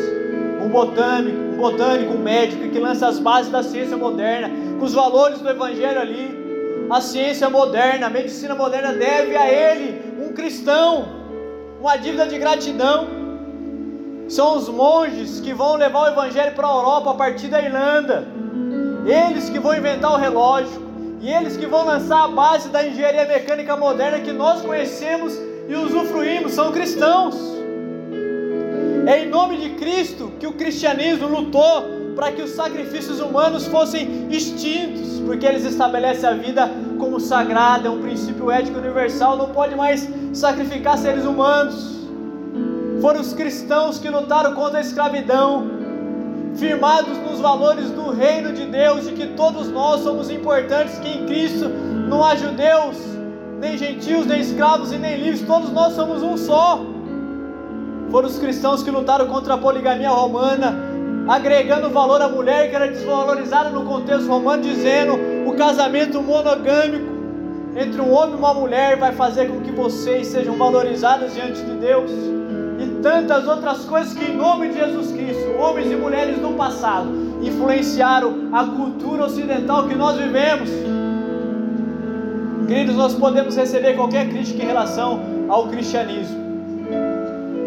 Um 0.63 0.69
botânico, 0.69 1.39
um 1.39 1.57
botânico, 1.57 2.13
um 2.13 2.19
médico 2.19 2.69
que 2.69 2.79
lança 2.79 3.09
as 3.09 3.19
bases 3.19 3.51
da 3.51 3.63
ciência 3.63 3.97
moderna, 3.97 4.51
com 4.79 4.85
os 4.85 4.95
valores 4.95 5.41
do 5.41 5.49
evangelho 5.49 6.01
ali. 6.01 6.87
A 6.91 7.01
ciência 7.01 7.51
moderna, 7.51 8.07
a 8.07 8.11
medicina 8.11 8.55
moderna 8.55 8.93
deve 8.93 9.37
a 9.37 9.51
ele, 9.51 10.01
um 10.25 10.33
cristão, 10.33 11.18
uma 11.81 11.97
dívida 11.97 12.27
de 12.27 12.39
gratidão. 12.39 13.07
São 14.29 14.57
os 14.57 14.69
monges 14.69 15.41
que 15.41 15.55
vão 15.55 15.77
levar 15.77 16.03
o 16.03 16.07
evangelho 16.09 16.55
para 16.55 16.67
a 16.67 16.71
Europa 16.71 17.11
a 17.13 17.15
partir 17.15 17.49
da 17.49 17.63
Irlanda. 17.63 18.27
Eles 19.07 19.49
que 19.49 19.59
vão 19.59 19.75
inventar 19.75 20.13
o 20.13 20.17
relógio. 20.17 20.87
E 21.21 21.31
eles 21.31 21.57
que 21.57 21.67
vão 21.67 21.85
lançar 21.85 22.25
a 22.25 22.29
base 22.29 22.69
da 22.69 22.87
engenharia 22.87 23.27
mecânica 23.27 23.77
moderna 23.77 24.21
que 24.21 24.33
nós 24.33 24.61
conhecemos 24.63 25.37
e 25.69 25.75
usufruímos, 25.75 26.53
são 26.53 26.71
cristãos. 26.71 27.35
É 29.07 29.25
em 29.25 29.29
nome 29.29 29.57
de 29.57 29.71
Cristo 29.71 30.33
que 30.39 30.47
o 30.47 30.53
cristianismo 30.53 31.27
lutou 31.27 31.99
para 32.15 32.31
que 32.33 32.43
os 32.43 32.51
sacrifícios 32.51 33.21
humanos 33.21 33.67
fossem 33.67 34.29
extintos, 34.31 35.21
porque 35.25 35.47
eles 35.47 35.65
estabelecem 35.65 36.29
a 36.29 36.35
vida 36.35 36.71
como 36.99 37.19
sagrada, 37.19 37.89
é 37.89 37.91
um 37.91 38.01
princípio 38.01 38.51
ético 38.51 38.79
universal, 38.79 39.37
não 39.37 39.49
pode 39.51 39.75
mais 39.75 40.09
sacrificar 40.33 40.99
seres 40.99 41.25
humanos. 41.25 41.99
Foram 43.01 43.21
os 43.21 43.33
cristãos 43.33 43.99
que 43.99 44.09
lutaram 44.09 44.55
contra 44.55 44.79
a 44.79 44.81
escravidão, 44.81 45.71
firmados 46.57 47.17
nos 47.19 47.39
valores 47.41 47.91
do 47.91 48.11
reino 48.11 48.53
de 48.53 48.65
Deus, 48.67 49.07
de 49.07 49.13
que 49.13 49.29
todos 49.29 49.69
nós 49.69 50.01
somos 50.01 50.31
importantes, 50.31 50.99
que 50.99 51.09
em 51.09 51.27
Cristo 51.27 51.69
não 51.69 52.25
há 52.25 52.35
judeus, 52.35 52.97
nem 53.61 53.79
gentios, 53.79 54.27
nem 54.27 54.41
escravos 54.41 54.93
e 54.93 54.99
nem 54.99 55.17
livres, 55.17 55.43
todos 55.43 55.71
nós 55.71 55.93
somos 55.93 56.23
um 56.23 56.37
só. 56.37 56.81
Foram 58.11 58.29
os 58.29 58.39
cristãos 58.39 58.83
que 58.83 58.91
lutaram 58.91 59.27
contra 59.27 59.55
a 59.55 59.59
poligamia 59.59 60.11
romana, 60.11 60.75
agregando 61.29 61.91
valor 61.91 62.23
à 62.23 62.29
mulher 62.29 62.71
que 62.71 62.75
era 62.75 62.89
desvalorizada 62.89 63.71
no 63.71 63.85
contexto 63.85 64.27
romano, 64.29 64.63
dizendo 64.63 65.15
o 65.47 65.55
casamento 65.55 66.21
monogâmico 66.23 67.08
entre 67.79 68.01
um 68.01 68.13
homem 68.13 68.35
e 68.35 68.39
uma 68.39 68.53
mulher 68.53 68.97
vai 68.97 69.13
fazer 69.13 69.49
com 69.49 69.61
que 69.61 69.71
vocês 69.71 70.27
sejam 70.27 70.57
valorizados 70.57 71.33
diante 71.33 71.63
de 71.63 71.73
Deus. 71.77 72.11
E 72.11 73.03
tantas 73.03 73.47
outras 73.47 73.85
coisas 73.85 74.13
que, 74.13 74.25
em 74.25 74.37
nome 74.37 74.69
de 74.69 74.79
Jesus 74.79 75.13
Cristo, 75.13 75.51
homens 75.59 75.91
e 75.91 75.95
mulheres 75.95 76.39
do 76.39 76.57
passado 76.57 77.09
influenciaram 77.41 78.49
a 78.53 78.65
cultura 78.65 79.27
ocidental 79.27 79.87
que 79.87 79.95
nós 79.95 80.17
vivemos. 80.17 80.69
Queridos, 82.67 82.97
nós 82.97 83.15
podemos 83.15 83.57
receber 83.57 83.95
qualquer 83.95 84.29
crítica 84.29 84.63
em 84.63 84.67
relação 84.67 85.21
ao 85.49 85.69
cristianismo, 85.69 86.37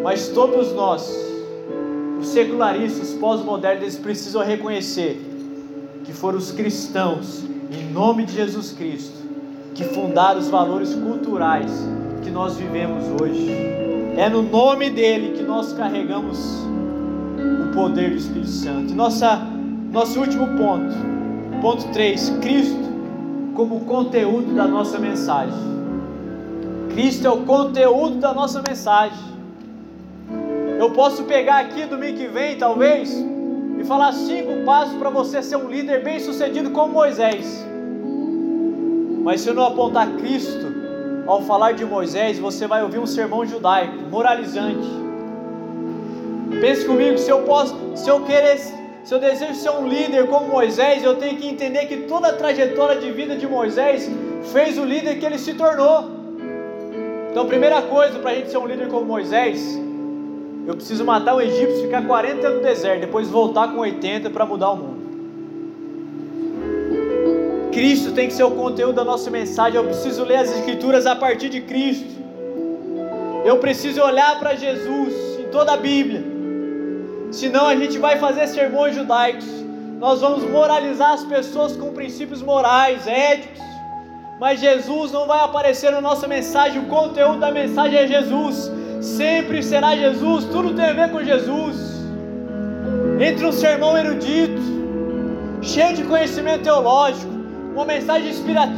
mas 0.03 0.27
todos 0.27 0.73
nós, 0.73 1.11
os 2.19 2.27
secularistas, 2.27 3.09
os 3.09 3.15
pós-modernos, 3.15 3.81
eles 3.81 3.97
precisam 3.97 4.43
reconhecer 4.43 5.19
que 6.03 6.13
foram 6.13 6.37
os 6.37 6.51
cristãos, 6.51 7.43
em 7.71 7.91
nome 7.91 8.25
de 8.25 8.33
Jesus 8.33 8.73
Cristo, 8.73 9.20
que 9.73 9.83
fundaram 9.83 10.39
os 10.39 10.49
valores 10.49 10.93
culturais 10.95 11.71
que 12.23 12.29
nós 12.29 12.57
vivemos 12.57 13.03
hoje. 13.21 13.49
É 14.17 14.29
no 14.29 14.41
nome 14.41 14.89
dele 14.89 15.37
que 15.37 15.43
nós 15.43 15.73
carregamos 15.73 16.37
o 17.37 17.73
poder 17.73 18.11
do 18.11 18.17
Espírito 18.17 18.47
Santo. 18.47 18.93
Nossa, 18.93 19.41
nosso 19.91 20.19
último 20.19 20.47
ponto 20.57 21.11
Ponto 21.61 21.87
3: 21.89 22.39
Cristo 22.41 22.91
como 23.55 23.81
conteúdo 23.81 24.55
da 24.55 24.67
nossa 24.67 24.97
mensagem. 24.97 25.53
Cristo 26.89 27.27
é 27.27 27.29
o 27.29 27.43
conteúdo 27.43 28.15
da 28.15 28.33
nossa 28.33 28.63
mensagem. 28.67 29.31
Eu 30.79 30.89
posso 30.89 31.23
pegar 31.25 31.59
aqui 31.59 31.85
domingo 31.85 32.17
que 32.17 32.27
vem, 32.27 32.57
talvez, 32.57 33.15
e 33.77 33.83
falar 33.83 34.11
cinco 34.13 34.65
passos 34.65 34.97
para 34.97 35.11
você 35.11 35.43
ser 35.43 35.57
um 35.57 35.69
líder 35.69 36.03
bem 36.03 36.19
sucedido 36.19 36.71
como 36.71 36.93
Moisés. 36.93 37.63
Mas 39.23 39.41
se 39.41 39.49
eu 39.49 39.53
não 39.53 39.65
apontar 39.65 40.09
Cristo 40.13 40.65
ao 41.27 41.41
falar 41.41 41.73
de 41.73 41.85
Moisés, 41.85 42.39
você 42.39 42.67
vai 42.67 42.83
ouvir 42.83 42.99
um 42.99 43.05
sermão 43.05 43.45
judaico, 43.45 43.95
moralizante. 44.09 44.87
Pense 46.59 46.85
comigo, 46.85 47.17
se 47.17 47.29
eu 47.29 47.43
posso, 47.43 47.75
se 47.95 48.09
eu 48.09 48.21
querer 48.21 48.57
se 49.03 49.15
eu 49.15 49.19
desejo 49.19 49.55
ser 49.55 49.71
um 49.71 49.87
líder 49.87 50.27
como 50.27 50.47
Moisés, 50.47 51.03
eu 51.03 51.15
tenho 51.15 51.35
que 51.35 51.47
entender 51.47 51.87
que 51.87 51.97
toda 52.01 52.29
a 52.29 52.33
trajetória 52.33 53.01
de 53.01 53.11
vida 53.11 53.35
de 53.35 53.47
Moisés 53.47 54.07
fez 54.53 54.77
o 54.77 54.85
líder 54.85 55.17
que 55.19 55.25
ele 55.25 55.39
se 55.39 55.55
tornou. 55.55 56.05
Então, 57.31 57.47
primeira 57.47 57.81
coisa 57.81 58.19
para 58.19 58.31
a 58.31 58.35
gente 58.35 58.51
ser 58.51 58.59
um 58.59 58.67
líder 58.67 58.89
como 58.89 59.05
Moisés, 59.05 59.79
eu 60.67 60.75
preciso 60.75 61.03
matar 61.03 61.33
o 61.33 61.41
egípcio, 61.41 61.81
ficar 61.81 62.05
40 62.05 62.47
anos 62.47 62.59
no 62.59 62.63
deserto, 62.63 63.01
depois 63.01 63.27
voltar 63.27 63.69
com 63.73 63.79
80 63.79 64.29
para 64.29 64.45
mudar 64.45 64.69
o 64.69 64.77
mundo. 64.77 65.00
Cristo 67.71 68.11
tem 68.11 68.27
que 68.27 68.33
ser 68.33 68.43
o 68.43 68.51
conteúdo 68.51 68.95
da 68.95 69.03
nossa 69.03 69.29
mensagem. 69.29 69.75
Eu 69.75 69.85
preciso 69.85 70.23
ler 70.23 70.37
as 70.37 70.51
Escrituras 70.51 71.05
a 71.05 71.15
partir 71.15 71.49
de 71.49 71.61
Cristo. 71.61 72.21
Eu 73.45 73.57
preciso 73.57 74.01
olhar 74.01 74.39
para 74.39 74.55
Jesus 74.55 75.13
em 75.39 75.49
toda 75.49 75.73
a 75.73 75.77
Bíblia. 75.77 76.23
Senão 77.31 77.65
a 77.67 77.75
gente 77.75 77.97
vai 77.97 78.19
fazer 78.19 78.47
sermões 78.47 78.93
judaicos. 78.95 79.45
Nós 79.99 80.21
vamos 80.21 80.43
moralizar 80.43 81.13
as 81.13 81.23
pessoas 81.23 81.75
com 81.75 81.93
princípios 81.93 82.41
morais, 82.41 83.07
éticos. 83.07 83.61
Mas 84.39 84.59
Jesus 84.59 85.11
não 85.11 85.25
vai 85.27 85.39
aparecer 85.43 85.91
na 85.91 86.01
nossa 86.01 86.27
mensagem. 86.27 86.81
O 86.81 86.87
conteúdo 86.87 87.39
da 87.39 87.51
mensagem 87.51 87.99
é 87.99 88.07
Jesus. 88.07 88.71
Sempre 88.99 89.63
será 89.63 89.95
Jesus. 89.95 90.45
Tudo 90.45 90.73
tem 90.73 90.85
a 90.85 90.93
ver 90.93 91.11
com 91.11 91.23
Jesus. 91.23 91.77
Entre 93.19 93.45
um 93.45 93.51
sermão 93.51 93.97
erudito, 93.97 94.61
cheio 95.61 95.95
de 95.95 96.03
conhecimento 96.03 96.63
teológico, 96.63 97.40
uma 97.73 97.85
mensagem 97.85 98.29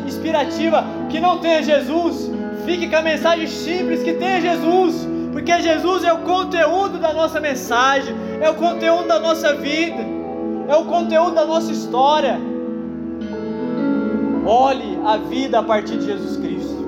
inspirativa 0.06 0.86
que 1.10 1.19
não 1.19 1.39
tenha 1.39 1.63
Jesus, 1.63 2.29
fique 2.65 2.88
com 2.89 2.95
a 2.95 3.01
mensagem 3.01 3.47
simples 3.47 4.03
que 4.03 4.13
tenha 4.13 4.39
Jesus 4.39 5.13
porque 5.34 5.60
Jesus 5.60 6.03
é 6.03 6.13
o 6.13 6.19
conteúdo 6.19 6.99
da 6.99 7.12
nossa 7.12 7.39
mensagem, 7.39 8.15
é 8.39 8.47
o 8.51 8.53
conteúdo 8.53 9.08
da 9.08 9.19
nossa 9.19 9.56
vida, 9.56 10.06
é 10.67 10.75
o 10.75 10.86
conteúdo 10.86 11.34
da 11.34 11.43
nossa 11.43 11.71
história. 11.71 12.39
Olhe 14.45 14.99
a 15.03 15.17
vida 15.17 15.58
a 15.58 15.63
partir 15.63 15.97
de 15.97 16.06
Jesus 16.06 16.38
Cristo. 16.38 16.88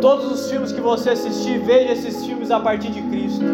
Todos 0.00 0.32
os 0.32 0.50
filmes 0.50 0.72
que 0.72 0.80
você 0.80 1.10
assistir, 1.10 1.60
veja 1.60 1.92
esses 1.92 2.26
filmes 2.26 2.50
a 2.50 2.58
partir 2.58 2.90
de 2.90 3.02
Cristo. 3.02 3.44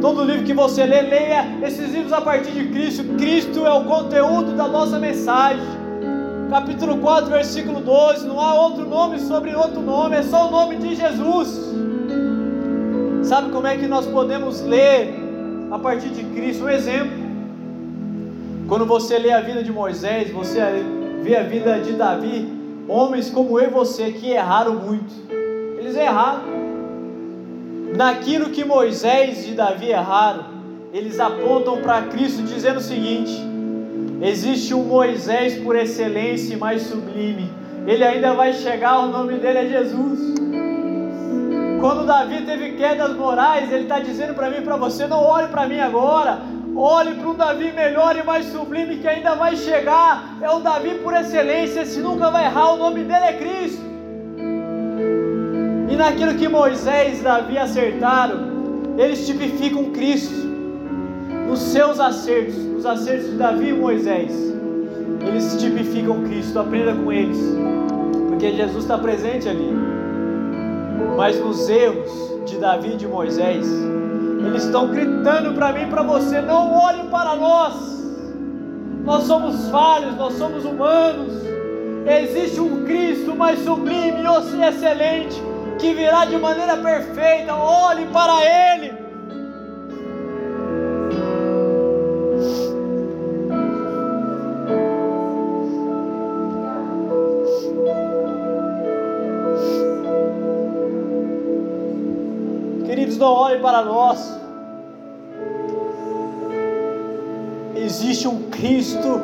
Todo 0.00 0.22
livro 0.22 0.44
que 0.44 0.54
você 0.54 0.86
lê, 0.86 1.02
leia 1.02 1.44
esses 1.62 1.92
livros 1.92 2.12
a 2.12 2.20
partir 2.20 2.52
de 2.52 2.68
Cristo. 2.68 3.02
Cristo 3.18 3.66
é 3.66 3.72
o 3.72 3.84
conteúdo 3.84 4.52
da 4.52 4.68
nossa 4.68 4.96
mensagem. 4.96 5.79
Capítulo 6.50 6.98
4, 6.98 7.30
versículo 7.30 7.80
12. 7.80 8.26
Não 8.26 8.40
há 8.40 8.54
outro 8.54 8.84
nome 8.84 9.20
sobre 9.20 9.54
outro 9.54 9.80
nome, 9.80 10.16
é 10.16 10.22
só 10.24 10.48
o 10.48 10.50
nome 10.50 10.74
de 10.78 10.96
Jesus. 10.96 11.70
Sabe 13.22 13.52
como 13.52 13.68
é 13.68 13.76
que 13.76 13.86
nós 13.86 14.04
podemos 14.08 14.60
ler 14.60 15.14
a 15.70 15.78
partir 15.78 16.08
de 16.08 16.24
Cristo? 16.24 16.64
Um 16.64 16.68
exemplo. 16.68 17.16
Quando 18.66 18.84
você 18.84 19.16
lê 19.16 19.30
a 19.30 19.40
vida 19.40 19.62
de 19.62 19.70
Moisés, 19.70 20.32
você 20.32 20.60
vê 21.22 21.36
a 21.36 21.44
vida 21.44 21.78
de 21.78 21.92
Davi, 21.92 22.52
homens 22.88 23.30
como 23.30 23.60
eu 23.60 23.68
e 23.68 23.70
você 23.70 24.10
que 24.10 24.30
erraram 24.30 24.74
muito. 24.74 25.14
Eles 25.78 25.94
erraram. 25.94 26.42
Naquilo 27.96 28.50
que 28.50 28.64
Moisés 28.64 29.48
e 29.48 29.52
Davi 29.52 29.90
erraram, 29.90 30.46
eles 30.92 31.20
apontam 31.20 31.80
para 31.80 32.02
Cristo 32.02 32.42
dizendo 32.42 32.78
o 32.78 32.82
seguinte: 32.82 33.49
existe 34.20 34.74
um 34.74 34.84
Moisés 34.84 35.58
por 35.62 35.76
excelência 35.76 36.54
e 36.54 36.56
mais 36.56 36.82
sublime. 36.82 37.50
Ele 37.86 38.04
ainda 38.04 38.34
vai 38.34 38.52
chegar, 38.52 39.00
o 39.00 39.08
nome 39.08 39.34
dele 39.34 39.58
é 39.58 39.66
Jesus. 39.68 40.34
Quando 41.80 42.06
Davi 42.06 42.44
teve 42.44 42.72
quedas 42.72 43.16
morais, 43.16 43.72
ele 43.72 43.84
está 43.84 43.98
dizendo 43.98 44.34
para 44.34 44.50
mim 44.50 44.58
e 44.58 44.60
para 44.62 44.76
você: 44.76 45.06
não 45.06 45.22
olhe 45.24 45.48
para 45.48 45.66
mim 45.66 45.80
agora, 45.80 46.38
olhe 46.76 47.14
para 47.14 47.28
um 47.28 47.34
Davi 47.34 47.72
melhor 47.72 48.16
e 48.16 48.22
mais 48.22 48.46
sublime 48.46 48.98
que 48.98 49.08
ainda 49.08 49.34
vai 49.34 49.56
chegar. 49.56 50.36
É 50.42 50.50
o 50.50 50.60
Davi 50.60 50.96
por 51.02 51.14
excelência, 51.14 51.80
esse 51.80 52.00
nunca 52.00 52.30
vai 52.30 52.44
errar, 52.44 52.74
o 52.74 52.76
nome 52.76 53.04
dele 53.04 53.24
é 53.24 53.32
Cristo. 53.32 53.82
E 55.88 55.96
naquilo 55.96 56.34
que 56.34 56.48
Moisés 56.48 57.20
e 57.20 57.22
Davi 57.22 57.56
acertaram, 57.56 58.38
eles 58.98 59.26
tipificam 59.26 59.84
Cristo. 59.86 60.50
Nos 61.48 61.60
seus 61.60 61.98
acertos, 61.98 62.69
nos 62.80 62.86
acertos 62.86 63.32
de 63.32 63.36
Davi 63.36 63.68
e 63.68 63.72
Moisés, 63.74 64.32
eles 65.20 65.54
tipificam 65.60 66.22
Cristo. 66.22 66.58
Aprenda 66.58 66.94
com 66.94 67.12
eles, 67.12 67.38
porque 68.28 68.52
Jesus 68.52 68.84
está 68.84 68.96
presente 68.96 69.46
ali. 69.50 69.70
Mas 71.14 71.38
nos 71.38 71.68
erros 71.68 72.10
de 72.46 72.56
Davi 72.56 72.94
e 72.94 72.96
de 72.96 73.06
Moisés, 73.06 73.66
eles 74.46 74.64
estão 74.64 74.88
gritando 74.88 75.52
para 75.52 75.74
mim 75.74 75.82
e 75.82 75.86
para 75.90 76.02
você: 76.02 76.40
não 76.40 76.72
olhem 76.72 77.06
para 77.10 77.36
nós. 77.36 78.00
Nós 79.04 79.24
somos 79.24 79.68
falhos, 79.68 80.16
nós 80.16 80.32
somos 80.34 80.64
humanos. 80.64 81.34
Existe 82.06 82.60
um 82.60 82.86
Cristo 82.86 83.36
mais 83.36 83.58
sublime 83.58 84.22
e 84.22 84.64
excelente 84.64 85.42
que 85.78 85.92
virá 85.92 86.24
de 86.24 86.38
maneira 86.38 86.78
perfeita. 86.78 87.54
Olhe 87.54 88.06
para 88.06 88.74
Ele. 88.74 88.99
Não 103.20 103.32
olhem 103.32 103.60
para 103.60 103.82
nós. 103.82 104.40
Existe 107.76 108.26
um 108.26 108.50
Cristo 108.50 109.20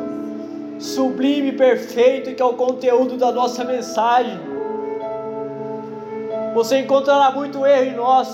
sublime 0.79 1.51
perfeito 1.51 2.33
que 2.33 2.41
é 2.41 2.45
o 2.45 2.53
conteúdo 2.53 3.17
da 3.17 3.31
nossa 3.31 3.63
mensagem. 3.63 4.39
Você 6.53 6.79
encontrará 6.79 7.31
muito 7.31 7.65
erro 7.65 7.83
em 7.83 7.95
nós, 7.95 8.27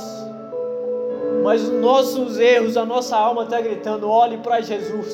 mas 1.43 1.61
os 1.63 1.81
nossos 1.81 2.39
erros, 2.39 2.77
a 2.77 2.85
nossa 2.85 3.17
alma 3.17 3.43
está 3.43 3.59
gritando: 3.59 4.09
olhe 4.09 4.37
para 4.37 4.61
Jesus. 4.61 5.13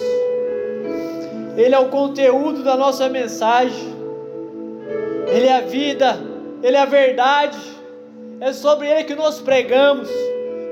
Ele 1.58 1.76
é 1.76 1.80
o 1.80 1.90
conteúdo 1.90 2.64
da 2.64 2.78
nossa 2.78 3.10
mensagem, 3.10 3.94
Ele 5.28 5.48
é 5.48 5.58
a 5.58 5.62
vida, 5.62 6.18
Ele 6.64 6.78
é 6.78 6.80
a 6.80 6.86
verdade, 6.86 7.60
é 8.40 8.54
sobre 8.54 8.88
Ele 8.88 9.04
que 9.04 9.16
nós 9.16 9.42
pregamos 9.42 10.08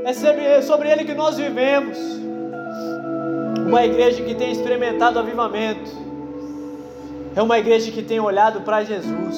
é 0.07 0.13
sobre, 0.13 0.41
é 0.41 0.61
sobre 0.61 0.89
Ele 0.89 1.03
que 1.03 1.13
nós 1.13 1.35
vivemos. 1.37 1.97
Uma 3.67 3.85
igreja 3.85 4.23
que 4.23 4.33
tem 4.33 4.53
experimentado 4.53 5.19
avivamento, 5.19 5.91
é 7.35 7.41
uma 7.41 7.59
igreja 7.59 7.91
que 7.91 8.01
tem 8.01 8.17
olhado 8.17 8.61
para 8.61 8.85
Jesus. 8.85 9.35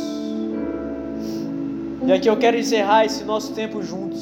E 2.06 2.14
aqui 2.14 2.30
eu 2.30 2.38
quero 2.38 2.56
encerrar 2.56 3.04
esse 3.04 3.24
nosso 3.24 3.54
tempo 3.54 3.82
juntos. 3.82 4.22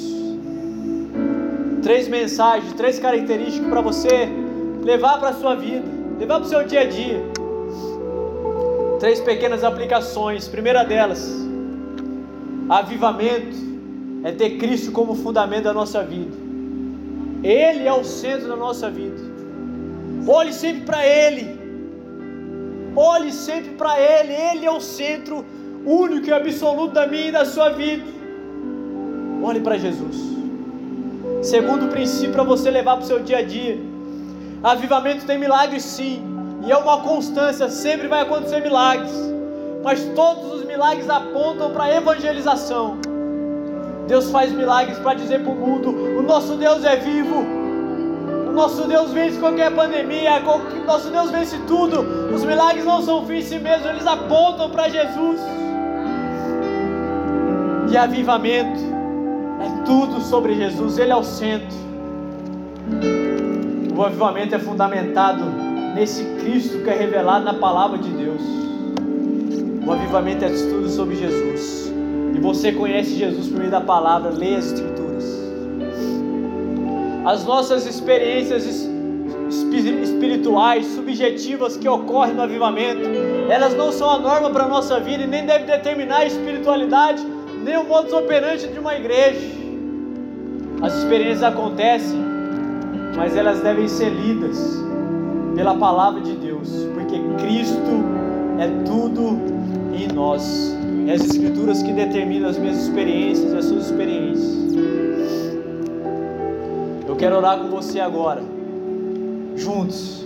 Três 1.83 2.07
mensagens, 2.07 2.71
três 2.73 2.97
características 2.97 3.69
para 3.69 3.81
você 3.81 4.29
levar 4.83 5.19
para 5.19 5.29
a 5.29 5.33
sua 5.33 5.53
vida, 5.55 5.85
levar 6.17 6.37
para 6.37 6.45
o 6.45 6.49
seu 6.49 6.63
dia 6.63 6.81
a 6.81 6.85
dia. 6.85 7.21
Três 9.01 9.19
pequenas 9.19 9.65
aplicações. 9.65 10.47
Primeira 10.47 10.85
delas, 10.85 11.29
avivamento 12.69 13.67
é 14.27 14.31
ter 14.33 14.57
Cristo 14.57 14.91
como 14.91 15.15
fundamento 15.15 15.63
da 15.63 15.73
nossa 15.73 16.03
vida. 16.03 16.35
Ele 17.41 17.87
é 17.87 17.93
o 17.93 18.03
centro 18.03 18.49
da 18.49 18.57
nossa 18.57 18.89
vida. 18.89 19.15
Olhe 20.27 20.51
sempre 20.51 20.81
para 20.81 21.07
Ele. 21.07 21.57
Olhe 22.93 23.31
sempre 23.31 23.69
para 23.75 23.97
Ele. 23.97 24.33
Ele 24.33 24.65
é 24.65 24.71
o 24.71 24.81
centro 24.81 25.45
único 25.85 26.27
e 26.27 26.33
absoluto 26.33 26.93
da 26.93 27.07
minha 27.07 27.29
e 27.29 27.31
da 27.31 27.45
sua 27.45 27.69
vida. 27.69 28.03
Olhe 29.41 29.61
para 29.61 29.77
Jesus. 29.77 30.17
Segundo 31.41 31.87
princípio 31.87 32.33
para 32.33 32.43
você 32.43 32.69
levar 32.69 32.97
para 32.97 33.05
o 33.05 33.07
seu 33.07 33.19
dia 33.23 33.37
a 33.37 33.41
dia. 33.41 33.79
Avivamento 34.61 35.25
tem 35.25 35.37
milagres 35.37 35.83
sim. 35.83 36.21
E 36.65 36.71
é 36.71 36.75
uma 36.75 36.99
constância, 36.99 37.69
sempre 37.69 38.09
vai 38.09 38.23
acontecer 38.23 38.59
milagres. 38.59 39.13
Mas 39.81 40.03
todos 40.13 40.51
os 40.51 40.65
milagres 40.65 41.09
apontam 41.09 41.71
para 41.71 41.85
a 41.85 41.95
evangelização. 41.95 43.06
Deus 44.07 44.31
faz 44.31 44.51
milagres 44.51 44.97
para 44.99 45.15
dizer 45.15 45.41
para 45.41 45.51
o 45.51 45.55
mundo: 45.55 45.89
o 45.89 46.21
nosso 46.21 46.55
Deus 46.55 46.83
é 46.83 46.95
vivo, 46.95 47.57
o 48.47 48.53
Nosso 48.57 48.87
Deus 48.87 49.11
vence 49.11 49.39
qualquer 49.39 49.71
pandemia, 49.71 50.41
nosso 50.85 51.11
Deus 51.11 51.29
vence 51.29 51.59
tudo. 51.67 52.01
Os 52.33 52.43
milagres 52.43 52.85
não 52.85 53.03
são 53.03 53.23
fins 53.25 53.45
em 53.45 53.47
si 53.49 53.59
mesmos, 53.59 53.87
eles 53.87 54.07
apontam 54.07 54.71
para 54.71 54.89
Jesus. 54.89 55.39
E 57.91 57.95
avivamento 57.95 58.79
é 59.61 59.85
tudo 59.85 60.21
sobre 60.21 60.55
Jesus, 60.55 60.97
Ele 60.97 61.11
é 61.11 61.15
o 61.15 61.23
centro. 61.23 61.77
O 63.95 64.03
avivamento 64.03 64.55
é 64.55 64.59
fundamentado 64.59 65.43
nesse 65.93 66.23
Cristo 66.39 66.79
que 66.83 66.89
é 66.89 66.95
revelado 66.95 67.45
na 67.45 67.53
palavra 67.53 67.97
de 67.97 68.09
Deus. 68.09 68.41
O 69.85 69.91
avivamento 69.91 70.45
é 70.45 70.49
tudo 70.49 70.89
sobre 70.89 71.15
Jesus. 71.15 71.86
E 72.37 72.39
você 72.39 72.71
conhece 72.71 73.15
Jesus 73.15 73.47
por 73.47 73.57
meio 73.57 73.71
da 73.71 73.81
palavra, 73.81 74.29
leia 74.29 74.59
as 74.59 74.67
Escrituras. 74.67 75.25
As 77.25 77.43
nossas 77.45 77.85
experiências 77.85 78.87
espirituais, 80.01 80.85
subjetivas 80.85 81.75
que 81.75 81.87
ocorrem 81.89 82.35
no 82.35 82.43
avivamento, 82.43 83.01
elas 83.49 83.73
não 83.75 83.91
são 83.91 84.09
a 84.09 84.19
norma 84.19 84.49
para 84.51 84.65
a 84.65 84.67
nossa 84.67 84.99
vida 84.99 85.23
e 85.23 85.27
nem 85.27 85.45
devem 85.45 85.65
determinar 85.65 86.17
a 86.17 86.25
espiritualidade, 86.25 87.25
nem 87.63 87.77
o 87.77 87.83
modus 87.83 88.13
operandi 88.13 88.67
de 88.67 88.79
uma 88.79 88.95
igreja. 88.95 89.41
As 90.81 90.93
experiências 90.93 91.43
acontecem 91.43 92.37
mas 93.17 93.35
elas 93.35 93.59
devem 93.61 93.87
ser 93.87 94.09
lidas 94.09 94.79
pela 95.55 95.75
palavra 95.75 96.21
de 96.21 96.33
Deus, 96.33 96.69
porque 96.93 97.19
Cristo 97.43 98.03
é 98.59 98.67
tudo 98.85 99.39
em 99.91 100.07
nós. 100.13 100.76
É 101.07 101.13
as 101.13 101.21
Escrituras 101.21 101.81
que 101.81 101.93
determinam 101.93 102.49
as 102.49 102.57
minhas 102.57 102.77
experiências 102.77 103.53
e 103.53 103.57
as 103.57 103.65
suas 103.65 103.85
experiências. 103.85 104.57
Eu 107.07 107.15
quero 107.15 107.37
orar 107.37 107.59
com 107.59 107.69
você 107.69 107.99
agora, 107.99 108.43
juntos, 109.55 110.25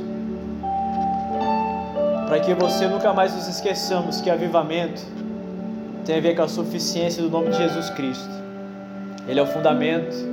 para 2.27 2.39
que 2.39 2.53
você 2.53 2.87
nunca 2.87 3.13
mais 3.13 3.35
nos 3.35 3.47
esqueçamos 3.47 4.19
que 4.21 4.29
avivamento 4.29 5.01
tem 6.05 6.17
a 6.17 6.21
ver 6.21 6.35
com 6.35 6.41
a 6.41 6.47
suficiência 6.47 7.21
do 7.21 7.29
nome 7.29 7.49
de 7.49 7.57
Jesus 7.57 7.89
Cristo. 7.91 8.41
Ele 9.27 9.39
é 9.39 9.43
o 9.43 9.47
fundamento 9.47 10.31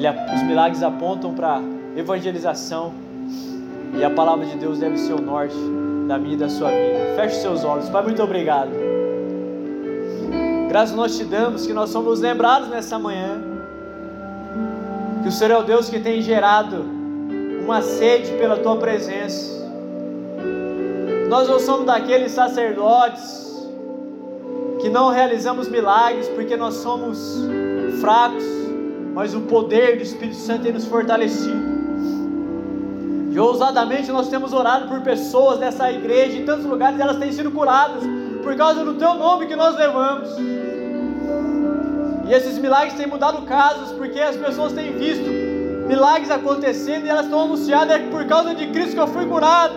ele, 0.00 0.08
os 0.08 0.42
milagres 0.44 0.82
apontam 0.82 1.34
para 1.34 1.60
evangelização 1.94 2.94
e 3.98 4.02
a 4.02 4.08
palavra 4.08 4.46
de 4.46 4.56
Deus 4.56 4.78
deve 4.78 4.96
ser 4.96 5.12
o 5.12 5.20
norte 5.20 5.54
da 6.08 6.18
minha 6.18 6.34
e 6.34 6.38
da 6.38 6.48
sua 6.48 6.70
vida. 6.70 7.14
Feche 7.16 7.36
seus 7.36 7.64
olhos. 7.64 7.88
Pai, 7.90 8.02
muito 8.02 8.22
obrigado. 8.22 8.89
Graças 10.70 10.94
nós 10.94 11.18
te 11.18 11.24
damos 11.24 11.66
que 11.66 11.72
nós 11.72 11.90
somos 11.90 12.20
lembrados 12.20 12.68
nessa 12.68 12.96
manhã 12.96 13.42
que 15.20 15.28
o 15.28 15.32
Senhor 15.32 15.50
é 15.50 15.56
o 15.56 15.64
Deus 15.64 15.88
que 15.90 15.98
tem 15.98 16.22
gerado 16.22 16.84
uma 17.64 17.82
sede 17.82 18.30
pela 18.38 18.56
tua 18.56 18.76
presença. 18.76 19.68
Nós 21.28 21.48
não 21.48 21.58
somos 21.58 21.86
daqueles 21.86 22.30
sacerdotes 22.30 23.68
que 24.80 24.88
não 24.88 25.10
realizamos 25.10 25.68
milagres 25.68 26.28
porque 26.28 26.56
nós 26.56 26.74
somos 26.74 27.18
fracos 28.00 28.44
mas 29.12 29.34
o 29.34 29.40
poder 29.40 29.96
do 29.96 30.04
Espírito 30.04 30.36
Santo 30.36 30.62
tem 30.62 30.72
nos 30.72 30.84
fortalecido. 30.84 31.80
E 33.32 33.38
ousadamente 33.40 34.12
nós 34.12 34.28
temos 34.28 34.52
orado 34.52 34.86
por 34.86 35.00
pessoas 35.00 35.58
dessa 35.58 35.90
igreja, 35.90 36.38
em 36.38 36.44
tantos 36.44 36.64
lugares 36.64 37.00
elas 37.00 37.16
têm 37.16 37.32
sido 37.32 37.50
curadas, 37.50 38.04
por 38.40 38.54
causa 38.56 38.84
do 38.84 38.94
teu 38.94 39.14
nome 39.14 39.46
que 39.46 39.56
nós 39.56 39.74
levamos. 39.74 40.59
E 42.30 42.32
esses 42.32 42.56
milagres 42.58 42.94
têm 42.94 43.08
mudado 43.08 43.42
casos, 43.42 43.90
porque 43.98 44.20
as 44.20 44.36
pessoas 44.36 44.72
têm 44.72 44.92
visto 44.92 45.28
milagres 45.88 46.30
acontecendo 46.30 47.04
e 47.04 47.08
elas 47.08 47.24
estão 47.24 47.40
anunciando, 47.40 47.92
é 47.92 47.98
por 47.98 48.24
causa 48.26 48.54
de 48.54 48.68
Cristo 48.68 48.92
que 48.92 49.00
eu 49.00 49.08
fui 49.08 49.26
curado. 49.26 49.74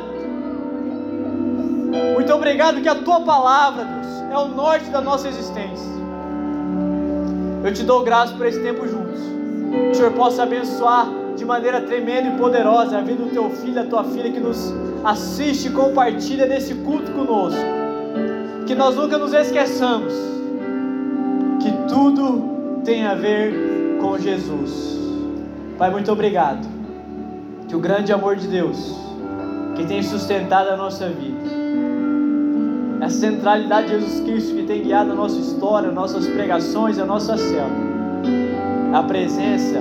Muito 2.13 2.31
obrigado 2.31 2.79
que 2.79 2.87
a 2.87 2.93
tua 2.93 3.21
palavra, 3.21 3.85
Deus, 3.85 4.31
é 4.31 4.37
o 4.37 4.49
norte 4.49 4.87
da 4.91 5.01
nossa 5.01 5.27
existência. 5.27 5.91
Eu 7.63 7.73
te 7.73 7.81
dou 7.81 8.03
graça 8.03 8.35
por 8.35 8.45
esse 8.45 8.61
tempo 8.61 8.87
juntos. 8.87 9.19
Que 9.71 9.89
o 9.89 9.95
Senhor 9.95 10.11
possa 10.11 10.43
abençoar 10.43 11.07
de 11.35 11.43
maneira 11.43 11.81
tremenda 11.81 12.35
e 12.35 12.37
poderosa 12.37 12.99
a 12.99 13.01
vida 13.01 13.23
do 13.23 13.31
teu 13.31 13.49
filho, 13.49 13.81
a 13.81 13.85
tua 13.85 14.03
filha 14.03 14.31
que 14.31 14.39
nos 14.39 14.71
assiste 15.03 15.69
e 15.69 15.71
compartilha 15.71 16.45
desse 16.45 16.75
culto 16.75 17.11
conosco. 17.13 17.65
Que 18.67 18.75
nós 18.75 18.95
nunca 18.95 19.17
nos 19.17 19.33
esqueçamos 19.33 20.13
que 20.13 20.42
tudo 21.87 22.81
tem 22.83 23.05
a 23.05 23.15
ver 23.15 23.97
com 24.01 24.17
Jesus. 24.17 24.99
Pai, 25.77 25.89
muito 25.89 26.11
obrigado. 26.11 26.67
Que 27.67 27.75
o 27.75 27.79
grande 27.79 28.11
amor 28.11 28.35
de 28.35 28.47
Deus, 28.47 28.95
que 29.75 29.85
tem 29.85 30.03
sustentado 30.03 30.69
a 30.69 30.77
nossa 30.77 31.07
vida, 31.07 31.63
a 33.01 33.09
centralidade 33.09 33.87
de 33.87 33.99
Jesus 33.99 34.21
Cristo 34.21 34.55
que 34.55 34.63
tem 34.63 34.83
guiado 34.83 35.11
a 35.11 35.15
nossa 35.15 35.37
história, 35.39 35.91
nossas 35.91 36.27
pregações, 36.27 36.97
a 36.99 37.05
nossa 37.05 37.37
célula. 37.37 37.93
A 38.93 39.03
presença 39.03 39.79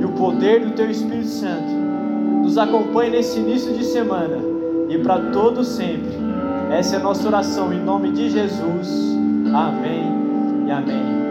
e 0.00 0.04
o 0.04 0.10
poder 0.12 0.64
do 0.64 0.70
Teu 0.72 0.90
Espírito 0.90 1.28
Santo 1.28 1.70
nos 2.42 2.56
acompanhe 2.56 3.10
nesse 3.10 3.38
início 3.38 3.72
de 3.74 3.84
semana 3.84 4.38
e 4.88 4.98
para 4.98 5.30
todo 5.32 5.64
sempre. 5.64 6.12
Essa 6.70 6.96
é 6.96 6.98
a 6.98 7.02
nossa 7.02 7.26
oração 7.26 7.72
em 7.72 7.80
nome 7.80 8.12
de 8.12 8.30
Jesus. 8.30 9.16
Amém 9.52 10.66
e 10.66 10.70
amém. 10.70 11.21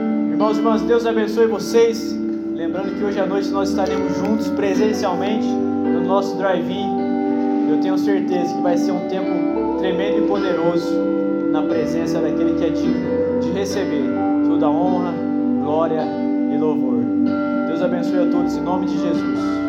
Irmãos 0.42 0.58
e 0.58 0.60
irmãs, 0.60 0.82
Deus 0.82 1.06
abençoe 1.06 1.46
vocês. 1.46 2.18
Lembrando 2.56 2.98
que 2.98 3.04
hoje 3.04 3.20
à 3.20 3.28
noite 3.28 3.48
nós 3.50 3.70
estaremos 3.70 4.18
juntos 4.18 4.48
presencialmente 4.48 5.46
no 5.46 6.04
nosso 6.04 6.36
drive-in. 6.36 7.70
Eu 7.70 7.80
tenho 7.80 7.96
certeza 7.96 8.52
que 8.52 8.62
vai 8.62 8.76
ser 8.76 8.92
um 8.92 9.08
tempo 9.08 9.78
tremendo 9.78 10.26
e 10.26 10.28
poderoso 10.28 10.96
na 11.52 11.62
presença 11.62 12.20
daquele 12.20 12.56
que 12.56 12.66
é 12.66 12.70
digno 12.72 13.40
de 13.40 13.52
receber 13.52 14.04
toda 14.48 14.68
honra, 14.68 15.14
glória 15.62 16.08
e 16.52 16.58
louvor. 16.58 17.04
Deus 17.68 17.84
abençoe 17.84 18.28
a 18.28 18.32
todos 18.32 18.58
em 18.58 18.62
nome 18.62 18.88
de 18.88 18.98
Jesus. 18.98 19.61